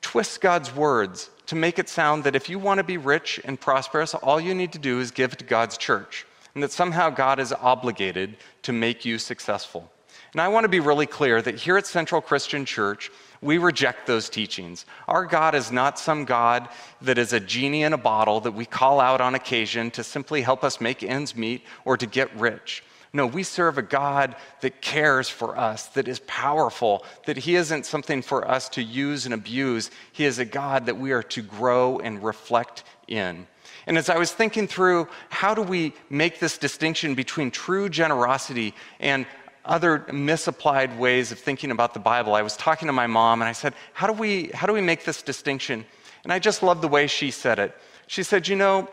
twists 0.00 0.38
God's 0.38 0.74
words 0.74 1.28
to 1.46 1.54
make 1.54 1.78
it 1.78 1.88
sound 1.88 2.24
that 2.24 2.34
if 2.34 2.48
you 2.48 2.58
want 2.58 2.78
to 2.78 2.84
be 2.84 2.96
rich 2.96 3.38
and 3.44 3.60
prosperous, 3.60 4.14
all 4.14 4.40
you 4.40 4.54
need 4.54 4.72
to 4.72 4.78
do 4.78 5.00
is 5.00 5.10
give 5.10 5.36
to 5.36 5.44
God's 5.44 5.76
church, 5.76 6.26
and 6.54 6.62
that 6.62 6.72
somehow 6.72 7.10
God 7.10 7.38
is 7.38 7.52
obligated 7.52 8.38
to 8.62 8.72
make 8.72 9.04
you 9.04 9.18
successful. 9.18 9.90
And 10.32 10.40
I 10.40 10.48
want 10.48 10.64
to 10.64 10.68
be 10.68 10.80
really 10.80 11.06
clear 11.06 11.42
that 11.42 11.56
here 11.56 11.76
at 11.76 11.86
Central 11.86 12.22
Christian 12.22 12.64
Church, 12.64 13.10
we 13.42 13.58
reject 13.58 14.06
those 14.06 14.30
teachings. 14.30 14.86
Our 15.08 15.26
God 15.26 15.54
is 15.54 15.72
not 15.72 15.98
some 15.98 16.24
God 16.24 16.68
that 17.02 17.18
is 17.18 17.32
a 17.32 17.40
genie 17.40 17.82
in 17.82 17.92
a 17.92 17.98
bottle 17.98 18.40
that 18.40 18.52
we 18.52 18.64
call 18.64 19.00
out 19.00 19.20
on 19.20 19.34
occasion 19.34 19.90
to 19.90 20.04
simply 20.04 20.40
help 20.40 20.64
us 20.64 20.80
make 20.80 21.02
ends 21.02 21.36
meet 21.36 21.64
or 21.84 21.96
to 21.96 22.06
get 22.06 22.34
rich. 22.36 22.84
No, 23.12 23.26
we 23.26 23.42
serve 23.42 23.76
a 23.76 23.82
God 23.82 24.36
that 24.62 24.80
cares 24.80 25.28
for 25.28 25.58
us, 25.58 25.88
that 25.88 26.08
is 26.08 26.20
powerful, 26.20 27.04
that 27.26 27.36
He 27.36 27.56
isn't 27.56 27.84
something 27.84 28.22
for 28.22 28.48
us 28.48 28.70
to 28.70 28.82
use 28.82 29.26
and 29.26 29.34
abuse. 29.34 29.90
He 30.12 30.24
is 30.24 30.38
a 30.38 30.46
God 30.46 30.86
that 30.86 30.96
we 30.96 31.12
are 31.12 31.22
to 31.24 31.42
grow 31.42 31.98
and 31.98 32.24
reflect 32.24 32.84
in. 33.08 33.46
And 33.86 33.98
as 33.98 34.08
I 34.08 34.16
was 34.16 34.32
thinking 34.32 34.66
through 34.66 35.08
how 35.28 35.54
do 35.54 35.62
we 35.62 35.92
make 36.08 36.38
this 36.38 36.56
distinction 36.56 37.14
between 37.14 37.50
true 37.50 37.88
generosity 37.88 38.74
and 39.00 39.26
other 39.64 40.04
misapplied 40.12 40.98
ways 40.98 41.32
of 41.32 41.38
thinking 41.38 41.70
about 41.70 41.94
the 41.94 42.00
Bible, 42.00 42.34
I 42.34 42.42
was 42.42 42.56
talking 42.56 42.86
to 42.86 42.92
my 42.92 43.06
mom 43.06 43.42
and 43.42 43.48
I 43.48 43.52
said, 43.52 43.74
How 43.92 44.06
do 44.06 44.12
we, 44.12 44.48
how 44.48 44.66
do 44.66 44.72
we 44.72 44.80
make 44.80 45.04
this 45.04 45.22
distinction? 45.22 45.84
And 46.24 46.32
I 46.32 46.38
just 46.38 46.62
love 46.62 46.80
the 46.80 46.88
way 46.88 47.06
she 47.06 47.30
said 47.30 47.58
it. 47.58 47.76
She 48.06 48.22
said, 48.22 48.48
You 48.48 48.56
know, 48.56 48.88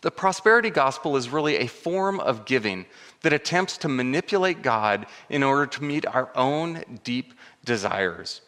the 0.00 0.10
prosperity 0.10 0.70
gospel 0.70 1.16
is 1.16 1.28
really 1.28 1.56
a 1.56 1.66
form 1.66 2.20
of 2.20 2.44
giving 2.44 2.86
that 3.22 3.32
attempts 3.32 3.78
to 3.78 3.88
manipulate 3.88 4.62
God 4.62 5.06
in 5.30 5.42
order 5.42 5.66
to 5.66 5.82
meet 5.82 6.06
our 6.06 6.30
own 6.36 6.84
deep 7.02 7.32
desires. 7.64 8.42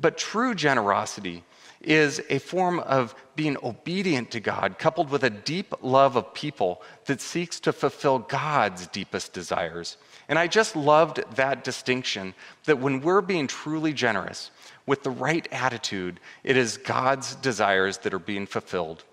But 0.00 0.16
true 0.16 0.54
generosity 0.54 1.44
is 1.82 2.22
a 2.30 2.38
form 2.38 2.80
of 2.80 3.14
being 3.36 3.56
obedient 3.62 4.30
to 4.30 4.40
God, 4.40 4.78
coupled 4.78 5.10
with 5.10 5.24
a 5.24 5.30
deep 5.30 5.74
love 5.82 6.16
of 6.16 6.32
people 6.32 6.82
that 7.04 7.20
seeks 7.20 7.60
to 7.60 7.72
fulfill 7.72 8.20
God's 8.20 8.86
deepest 8.86 9.32
desires. 9.32 9.98
And 10.28 10.38
I 10.38 10.46
just 10.46 10.76
loved 10.76 11.22
that 11.36 11.64
distinction 11.64 12.34
that 12.64 12.78
when 12.78 13.00
we're 13.00 13.20
being 13.20 13.46
truly 13.46 13.92
generous 13.92 14.50
with 14.86 15.02
the 15.02 15.10
right 15.10 15.46
attitude, 15.52 16.20
it 16.42 16.56
is 16.56 16.76
God's 16.78 17.34
desires 17.36 17.98
that 17.98 18.14
are 18.14 18.18
being 18.18 18.46
fulfilled. 18.46 19.04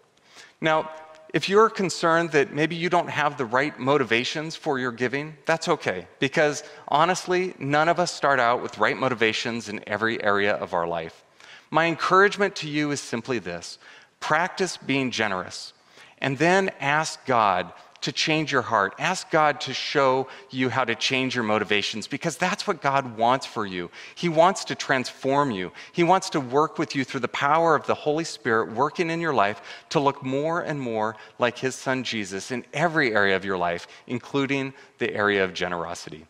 Now, 0.60 0.90
if 1.34 1.48
you're 1.48 1.70
concerned 1.70 2.32
that 2.32 2.54
maybe 2.54 2.76
you 2.76 2.90
don't 2.90 3.10
have 3.10 3.38
the 3.38 3.46
right 3.46 3.78
motivations 3.80 4.56
for 4.56 4.80
your 4.80 4.92
giving, 4.92 5.38
that's 5.46 5.70
okay. 5.70 6.08
Because 6.20 6.64
honestly, 6.90 7.54
none 7.58 7.88
of 7.88 8.00
us 8.00 8.12
start 8.12 8.40
out 8.40 8.62
with 8.62 8.78
right 8.78 8.98
motivations 8.98 9.70
in 9.70 9.82
every 9.88 10.22
area 10.22 10.56
of 10.56 10.74
our 10.74 10.86
life. 10.86 11.24
My 11.70 11.86
encouragement 11.86 12.58
to 12.58 12.70
you 12.70 12.92
is 12.92 13.00
simply 13.00 13.40
this 13.40 13.80
practice 14.20 14.78
being 14.78 15.10
generous, 15.10 15.74
and 16.20 16.38
then 16.38 16.70
ask 16.80 17.26
God 17.26 17.72
to 18.02 18.12
change 18.12 18.52
your 18.52 18.62
heart. 18.64 18.94
Ask 19.00 19.30
God 19.30 19.62
to 19.62 19.74
show 19.74 20.28
you 20.50 20.70
how 20.70 20.84
to 20.84 20.96
change 20.96 21.36
your 21.36 21.44
motivations 21.44 22.08
because 22.08 22.36
that's 22.36 22.68
what 22.68 22.82
God 22.82 23.18
wants 23.18 23.46
for 23.46 23.66
you. 23.66 23.90
He 24.16 24.28
wants 24.28 24.66
to 24.66 24.76
transform 24.76 25.52
you, 25.52 25.72
He 25.92 26.04
wants 26.04 26.30
to 26.32 26.40
work 26.40 26.78
with 26.78 26.96
you 26.96 27.04
through 27.04 27.20
the 27.22 27.28
power 27.28 27.76
of 27.76 27.86
the 27.86 27.96
Holy 27.96 28.24
Spirit 28.24 28.74
working 28.74 29.10
in 29.10 29.22
your 29.22 29.34
life 29.34 29.62
to 29.90 30.00
look 30.00 30.24
more 30.24 30.62
and 30.62 30.80
more 30.80 31.16
like 31.40 31.58
His 31.58 31.76
Son 31.76 32.04
Jesus 32.04 32.52
in 32.52 32.66
every 32.74 33.14
area 33.14 33.36
of 33.36 33.46
your 33.46 33.58
life, 33.58 33.88
including 34.08 34.74
the 34.98 35.14
area 35.14 35.44
of 35.44 35.54
generosity. 35.54 36.26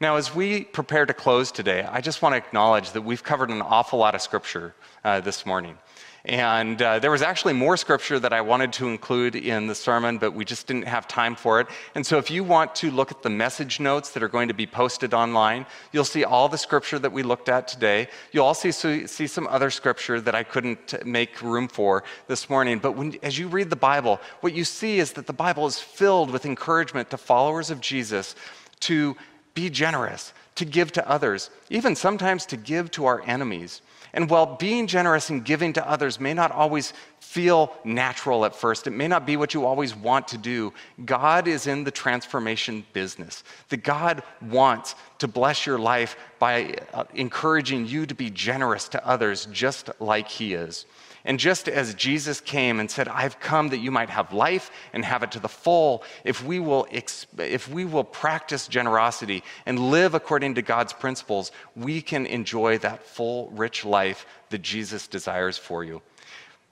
Now, 0.00 0.14
as 0.14 0.32
we 0.32 0.62
prepare 0.62 1.06
to 1.06 1.14
close 1.14 1.50
today, 1.50 1.82
I 1.82 2.00
just 2.00 2.22
want 2.22 2.34
to 2.34 2.36
acknowledge 2.36 2.92
that 2.92 3.02
we've 3.02 3.24
covered 3.24 3.50
an 3.50 3.62
awful 3.62 3.98
lot 3.98 4.14
of 4.14 4.22
scripture 4.22 4.74
uh, 5.04 5.20
this 5.20 5.44
morning. 5.44 5.76
And 6.24 6.82
uh, 6.82 6.98
there 6.98 7.10
was 7.10 7.22
actually 7.22 7.54
more 7.54 7.76
scripture 7.76 8.18
that 8.18 8.32
I 8.32 8.40
wanted 8.40 8.72
to 8.74 8.88
include 8.88 9.36
in 9.36 9.66
the 9.66 9.74
sermon, 9.74 10.18
but 10.18 10.32
we 10.32 10.44
just 10.44 10.66
didn't 10.66 10.86
have 10.86 11.06
time 11.06 11.36
for 11.36 11.60
it. 11.60 11.68
And 11.94 12.04
so, 12.04 12.18
if 12.18 12.30
you 12.30 12.42
want 12.42 12.74
to 12.76 12.90
look 12.90 13.10
at 13.10 13.22
the 13.22 13.30
message 13.30 13.80
notes 13.80 14.10
that 14.10 14.22
are 14.22 14.28
going 14.28 14.48
to 14.48 14.54
be 14.54 14.66
posted 14.66 15.14
online, 15.14 15.64
you'll 15.92 16.04
see 16.04 16.24
all 16.24 16.48
the 16.48 16.58
scripture 16.58 16.98
that 16.98 17.12
we 17.12 17.22
looked 17.22 17.48
at 17.48 17.68
today. 17.68 18.08
You'll 18.32 18.46
also 18.46 18.70
see 18.70 19.26
some 19.26 19.46
other 19.46 19.70
scripture 19.70 20.20
that 20.20 20.34
I 20.34 20.42
couldn't 20.42 21.06
make 21.06 21.40
room 21.40 21.68
for 21.68 22.04
this 22.26 22.50
morning. 22.50 22.78
But 22.78 22.92
when, 22.92 23.16
as 23.22 23.38
you 23.38 23.48
read 23.48 23.70
the 23.70 23.76
Bible, 23.76 24.20
what 24.40 24.54
you 24.54 24.64
see 24.64 24.98
is 24.98 25.12
that 25.12 25.26
the 25.26 25.32
Bible 25.32 25.66
is 25.66 25.78
filled 25.78 26.30
with 26.30 26.44
encouragement 26.44 27.10
to 27.10 27.16
followers 27.16 27.70
of 27.70 27.80
Jesus 27.80 28.34
to 28.80 29.16
be 29.54 29.68
generous, 29.68 30.32
to 30.58 30.64
give 30.64 30.90
to 30.92 31.08
others, 31.08 31.50
even 31.70 31.94
sometimes 31.94 32.44
to 32.44 32.56
give 32.56 32.90
to 32.90 33.06
our 33.06 33.22
enemies. 33.26 33.80
And 34.12 34.28
while 34.28 34.56
being 34.56 34.88
generous 34.88 35.30
and 35.30 35.44
giving 35.44 35.72
to 35.74 35.88
others 35.88 36.18
may 36.18 36.34
not 36.34 36.50
always 36.50 36.92
feel 37.20 37.72
natural 37.84 38.44
at 38.44 38.56
first, 38.56 38.88
it 38.88 38.90
may 38.90 39.06
not 39.06 39.24
be 39.24 39.36
what 39.36 39.54
you 39.54 39.64
always 39.64 39.94
want 39.94 40.26
to 40.28 40.38
do, 40.38 40.72
God 41.04 41.46
is 41.46 41.68
in 41.68 41.84
the 41.84 41.92
transformation 41.92 42.84
business. 42.92 43.44
That 43.68 43.84
God 43.84 44.24
wants 44.42 44.96
to 45.18 45.28
bless 45.28 45.64
your 45.64 45.78
life 45.78 46.16
by 46.40 46.74
uh, 46.92 47.04
encouraging 47.14 47.86
you 47.86 48.04
to 48.06 48.14
be 48.14 48.28
generous 48.28 48.88
to 48.88 49.06
others 49.06 49.46
just 49.52 49.90
like 50.00 50.26
He 50.26 50.54
is. 50.54 50.86
And 51.24 51.38
just 51.38 51.68
as 51.68 51.94
Jesus 51.94 52.40
came 52.40 52.80
and 52.80 52.90
said, 52.90 53.08
I've 53.08 53.40
come 53.40 53.68
that 53.68 53.78
you 53.78 53.90
might 53.90 54.10
have 54.10 54.32
life 54.32 54.70
and 54.92 55.04
have 55.04 55.22
it 55.22 55.32
to 55.32 55.40
the 55.40 55.48
full, 55.48 56.04
if 56.24 56.44
we 56.44 56.60
will, 56.60 56.86
if 56.90 57.68
we 57.68 57.84
will 57.84 58.04
practice 58.04 58.68
generosity 58.68 59.42
and 59.66 59.90
live 59.90 60.14
according 60.14 60.54
to 60.54 60.62
God's 60.62 60.92
principles, 60.92 61.52
we 61.76 62.00
can 62.00 62.24
enjoy 62.26 62.78
that 62.78 63.04
full, 63.04 63.50
rich 63.50 63.84
life 63.84 64.26
that 64.50 64.62
Jesus 64.62 65.06
desires 65.06 65.58
for 65.58 65.84
you. 65.84 66.00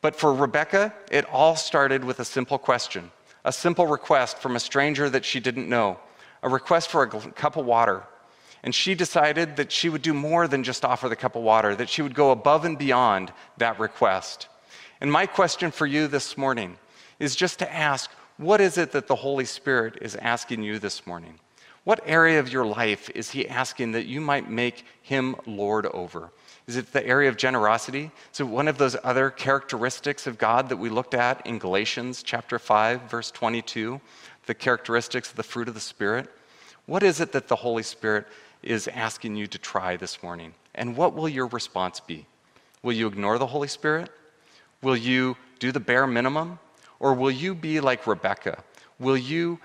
But 0.00 0.14
for 0.14 0.32
Rebecca, 0.32 0.94
it 1.10 1.24
all 1.32 1.56
started 1.56 2.04
with 2.04 2.20
a 2.20 2.24
simple 2.24 2.58
question, 2.58 3.10
a 3.44 3.52
simple 3.52 3.86
request 3.86 4.38
from 4.38 4.54
a 4.54 4.60
stranger 4.60 5.10
that 5.10 5.24
she 5.24 5.40
didn't 5.40 5.68
know, 5.68 5.98
a 6.42 6.48
request 6.48 6.90
for 6.90 7.02
a 7.02 7.08
cup 7.08 7.56
of 7.56 7.66
water. 7.66 8.04
And 8.66 8.74
she 8.74 8.96
decided 8.96 9.54
that 9.56 9.70
she 9.70 9.88
would 9.88 10.02
do 10.02 10.12
more 10.12 10.48
than 10.48 10.64
just 10.64 10.84
offer 10.84 11.08
the 11.08 11.14
cup 11.14 11.36
of 11.36 11.44
water, 11.44 11.76
that 11.76 11.88
she 11.88 12.02
would 12.02 12.16
go 12.16 12.32
above 12.32 12.64
and 12.64 12.76
beyond 12.76 13.32
that 13.58 13.78
request. 13.78 14.48
And 15.00 15.10
my 15.10 15.24
question 15.24 15.70
for 15.70 15.86
you 15.86 16.08
this 16.08 16.36
morning 16.36 16.76
is 17.20 17.36
just 17.36 17.60
to 17.60 17.72
ask 17.72 18.10
what 18.38 18.60
is 18.60 18.76
it 18.76 18.90
that 18.90 19.06
the 19.06 19.14
Holy 19.14 19.44
Spirit 19.44 19.98
is 20.02 20.16
asking 20.16 20.64
you 20.64 20.80
this 20.80 21.06
morning? 21.06 21.38
What 21.84 22.00
area 22.06 22.40
of 22.40 22.52
your 22.52 22.66
life 22.66 23.08
is 23.10 23.30
He 23.30 23.48
asking 23.48 23.92
that 23.92 24.06
you 24.06 24.20
might 24.20 24.50
make 24.50 24.84
Him 25.00 25.36
Lord 25.46 25.86
over? 25.86 26.32
Is 26.66 26.76
it 26.76 26.92
the 26.92 27.06
area 27.06 27.28
of 27.28 27.36
generosity? 27.36 28.10
Is 28.34 28.40
it 28.40 28.48
one 28.48 28.66
of 28.66 28.78
those 28.78 28.96
other 29.04 29.30
characteristics 29.30 30.26
of 30.26 30.38
God 30.38 30.70
that 30.70 30.76
we 30.76 30.88
looked 30.88 31.14
at 31.14 31.46
in 31.46 31.60
Galatians 31.60 32.24
chapter 32.24 32.58
5, 32.58 33.02
verse 33.02 33.30
22? 33.30 34.00
The 34.46 34.54
characteristics 34.54 35.30
of 35.30 35.36
the 35.36 35.44
fruit 35.44 35.68
of 35.68 35.74
the 35.74 35.80
Spirit? 35.80 36.28
What 36.86 37.04
is 37.04 37.20
it 37.20 37.30
that 37.32 37.48
the 37.48 37.56
Holy 37.56 37.84
Spirit 37.84 38.26
is 38.66 38.88
asking 38.88 39.36
you 39.36 39.46
to 39.46 39.58
try 39.58 39.96
this 39.96 40.22
morning? 40.22 40.54
And 40.74 40.96
what 40.96 41.14
will 41.14 41.28
your 41.28 41.46
response 41.46 42.00
be? 42.00 42.26
Will 42.82 42.92
you 42.92 43.06
ignore 43.06 43.38
the 43.38 43.46
Holy 43.46 43.68
Spirit? 43.68 44.10
Will 44.82 44.96
you 44.96 45.36
do 45.58 45.72
the 45.72 45.80
bare 45.80 46.06
minimum? 46.06 46.58
Or 47.00 47.14
will 47.14 47.30
you 47.30 47.54
be 47.54 47.80
like 47.80 48.06
Rebecca? 48.06 48.62
Will 48.98 49.16
you 49.16 49.58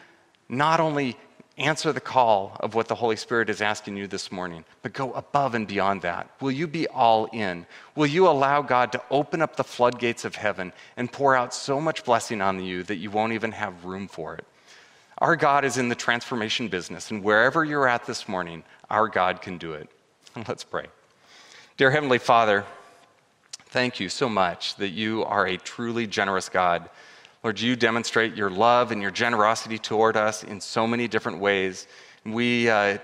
not 0.49 0.79
only 0.79 1.17
answer 1.57 1.91
the 1.93 2.01
call 2.01 2.57
of 2.59 2.75
what 2.75 2.87
the 2.87 2.95
Holy 2.95 3.15
Spirit 3.15 3.49
is 3.49 3.61
asking 3.61 3.97
you 3.97 4.07
this 4.07 4.31
morning, 4.31 4.65
but 4.81 4.93
go 4.93 5.11
above 5.13 5.53
and 5.53 5.67
beyond 5.67 6.01
that? 6.01 6.29
Will 6.41 6.51
you 6.51 6.67
be 6.67 6.87
all 6.87 7.25
in? 7.27 7.65
Will 7.95 8.07
you 8.07 8.27
allow 8.27 8.61
God 8.61 8.91
to 8.93 9.01
open 9.11 9.41
up 9.41 9.55
the 9.55 9.63
floodgates 9.63 10.25
of 10.25 10.35
heaven 10.35 10.73
and 10.97 11.11
pour 11.11 11.35
out 11.35 11.53
so 11.53 11.79
much 11.79 12.03
blessing 12.03 12.41
on 12.41 12.63
you 12.63 12.83
that 12.83 12.97
you 12.97 13.11
won't 13.11 13.33
even 13.33 13.51
have 13.51 13.85
room 13.85 14.07
for 14.07 14.35
it? 14.35 14.45
Our 15.19 15.35
God 15.35 15.65
is 15.65 15.77
in 15.77 15.89
the 15.89 15.95
transformation 15.95 16.67
business, 16.67 17.11
and 17.11 17.23
wherever 17.23 17.63
you're 17.63 17.87
at 17.87 18.05
this 18.05 18.27
morning, 18.27 18.63
our 18.91 19.07
God 19.07 19.41
can 19.41 19.57
do 19.57 19.73
it. 19.73 19.89
And 20.35 20.47
let's 20.47 20.63
pray. 20.63 20.85
Dear 21.77 21.89
Heavenly 21.89 22.19
Father, 22.19 22.65
Thank 23.71 24.01
you 24.01 24.09
so 24.09 24.27
much 24.27 24.75
that 24.75 24.89
you 24.89 25.23
are 25.23 25.47
a 25.47 25.55
truly 25.55 26.05
generous 26.05 26.49
God. 26.49 26.89
Lord, 27.41 27.57
you 27.57 27.77
demonstrate 27.77 28.35
your 28.35 28.49
love 28.49 28.91
and 28.91 29.01
your 29.01 29.11
generosity 29.11 29.77
toward 29.77 30.17
us 30.17 30.43
in 30.43 30.59
so 30.59 30.85
many 30.85 31.07
different 31.07 31.39
ways. 31.39 31.87
We 32.25 32.69
uh, 32.69 32.97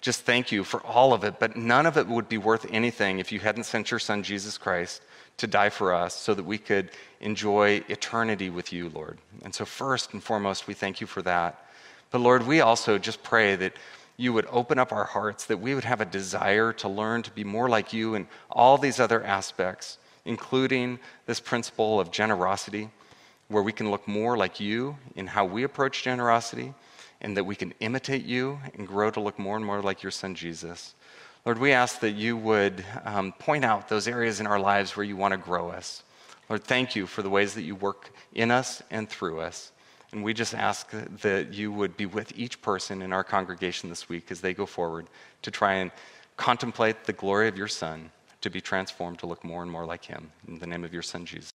just 0.00 0.22
thank 0.22 0.50
you 0.50 0.64
for 0.64 0.80
all 0.84 1.12
of 1.12 1.22
it, 1.22 1.38
but 1.38 1.56
none 1.56 1.86
of 1.86 1.96
it 1.96 2.08
would 2.08 2.28
be 2.28 2.36
worth 2.36 2.66
anything 2.68 3.20
if 3.20 3.30
you 3.30 3.38
hadn't 3.38 3.62
sent 3.62 3.92
your 3.92 4.00
son, 4.00 4.24
Jesus 4.24 4.58
Christ, 4.58 5.02
to 5.36 5.46
die 5.46 5.70
for 5.70 5.94
us 5.94 6.16
so 6.16 6.34
that 6.34 6.44
we 6.44 6.58
could 6.58 6.90
enjoy 7.20 7.84
eternity 7.86 8.50
with 8.50 8.72
you, 8.72 8.88
Lord. 8.88 9.18
And 9.44 9.54
so, 9.54 9.64
first 9.64 10.14
and 10.14 10.20
foremost, 10.20 10.66
we 10.66 10.74
thank 10.74 11.00
you 11.00 11.06
for 11.06 11.22
that. 11.22 11.64
But, 12.10 12.22
Lord, 12.22 12.44
we 12.44 12.60
also 12.60 12.98
just 12.98 13.22
pray 13.22 13.54
that 13.54 13.74
you 14.18 14.32
would 14.32 14.46
open 14.50 14.78
up 14.78 14.92
our 14.92 15.04
hearts, 15.04 15.46
that 15.46 15.60
we 15.60 15.74
would 15.74 15.84
have 15.84 16.00
a 16.00 16.04
desire 16.04 16.72
to 16.74 16.88
learn 16.88 17.22
to 17.22 17.30
be 17.30 17.44
more 17.44 17.68
like 17.68 17.92
you 17.92 18.16
in 18.16 18.26
all 18.50 18.76
these 18.76 18.98
other 19.00 19.22
aspects, 19.24 19.96
including 20.24 20.98
this 21.24 21.40
principle 21.40 22.00
of 22.00 22.10
generosity, 22.10 22.90
where 23.46 23.62
we 23.62 23.72
can 23.72 23.90
look 23.90 24.06
more 24.06 24.36
like 24.36 24.58
you 24.58 24.98
in 25.14 25.28
how 25.28 25.44
we 25.44 25.62
approach 25.62 26.02
generosity 26.02 26.74
and 27.20 27.36
that 27.36 27.44
we 27.44 27.54
can 27.54 27.72
imitate 27.78 28.24
you 28.24 28.58
and 28.74 28.86
grow 28.86 29.08
to 29.10 29.20
look 29.20 29.38
more 29.38 29.56
and 29.56 29.64
more 29.64 29.80
like 29.80 30.02
your 30.02 30.12
son 30.12 30.34
Jesus. 30.34 30.94
Lord, 31.46 31.58
we 31.58 31.72
ask 31.72 32.00
that 32.00 32.10
you 32.10 32.36
would 32.36 32.84
um, 33.04 33.32
point 33.32 33.64
out 33.64 33.88
those 33.88 34.08
areas 34.08 34.40
in 34.40 34.46
our 34.48 34.60
lives 34.60 34.96
where 34.96 35.06
you 35.06 35.16
want 35.16 35.32
to 35.32 35.38
grow 35.38 35.70
us. 35.70 36.02
Lord, 36.48 36.64
thank 36.64 36.96
you 36.96 37.06
for 37.06 37.22
the 37.22 37.30
ways 37.30 37.54
that 37.54 37.62
you 37.62 37.76
work 37.76 38.10
in 38.34 38.50
us 38.50 38.82
and 38.90 39.08
through 39.08 39.40
us. 39.40 39.70
And 40.12 40.24
we 40.24 40.32
just 40.32 40.54
ask 40.54 40.90
that 41.20 41.52
you 41.52 41.70
would 41.72 41.96
be 41.96 42.06
with 42.06 42.32
each 42.36 42.62
person 42.62 43.02
in 43.02 43.12
our 43.12 43.24
congregation 43.24 43.90
this 43.90 44.08
week 44.08 44.30
as 44.30 44.40
they 44.40 44.54
go 44.54 44.64
forward 44.64 45.06
to 45.42 45.50
try 45.50 45.74
and 45.74 45.90
contemplate 46.36 47.04
the 47.04 47.12
glory 47.12 47.48
of 47.48 47.58
your 47.58 47.68
Son, 47.68 48.10
to 48.40 48.48
be 48.48 48.60
transformed 48.60 49.18
to 49.18 49.26
look 49.26 49.44
more 49.44 49.62
and 49.62 49.70
more 49.70 49.84
like 49.84 50.04
him. 50.04 50.30
In 50.46 50.58
the 50.58 50.66
name 50.66 50.84
of 50.84 50.92
your 50.92 51.02
Son, 51.02 51.26
Jesus. 51.26 51.52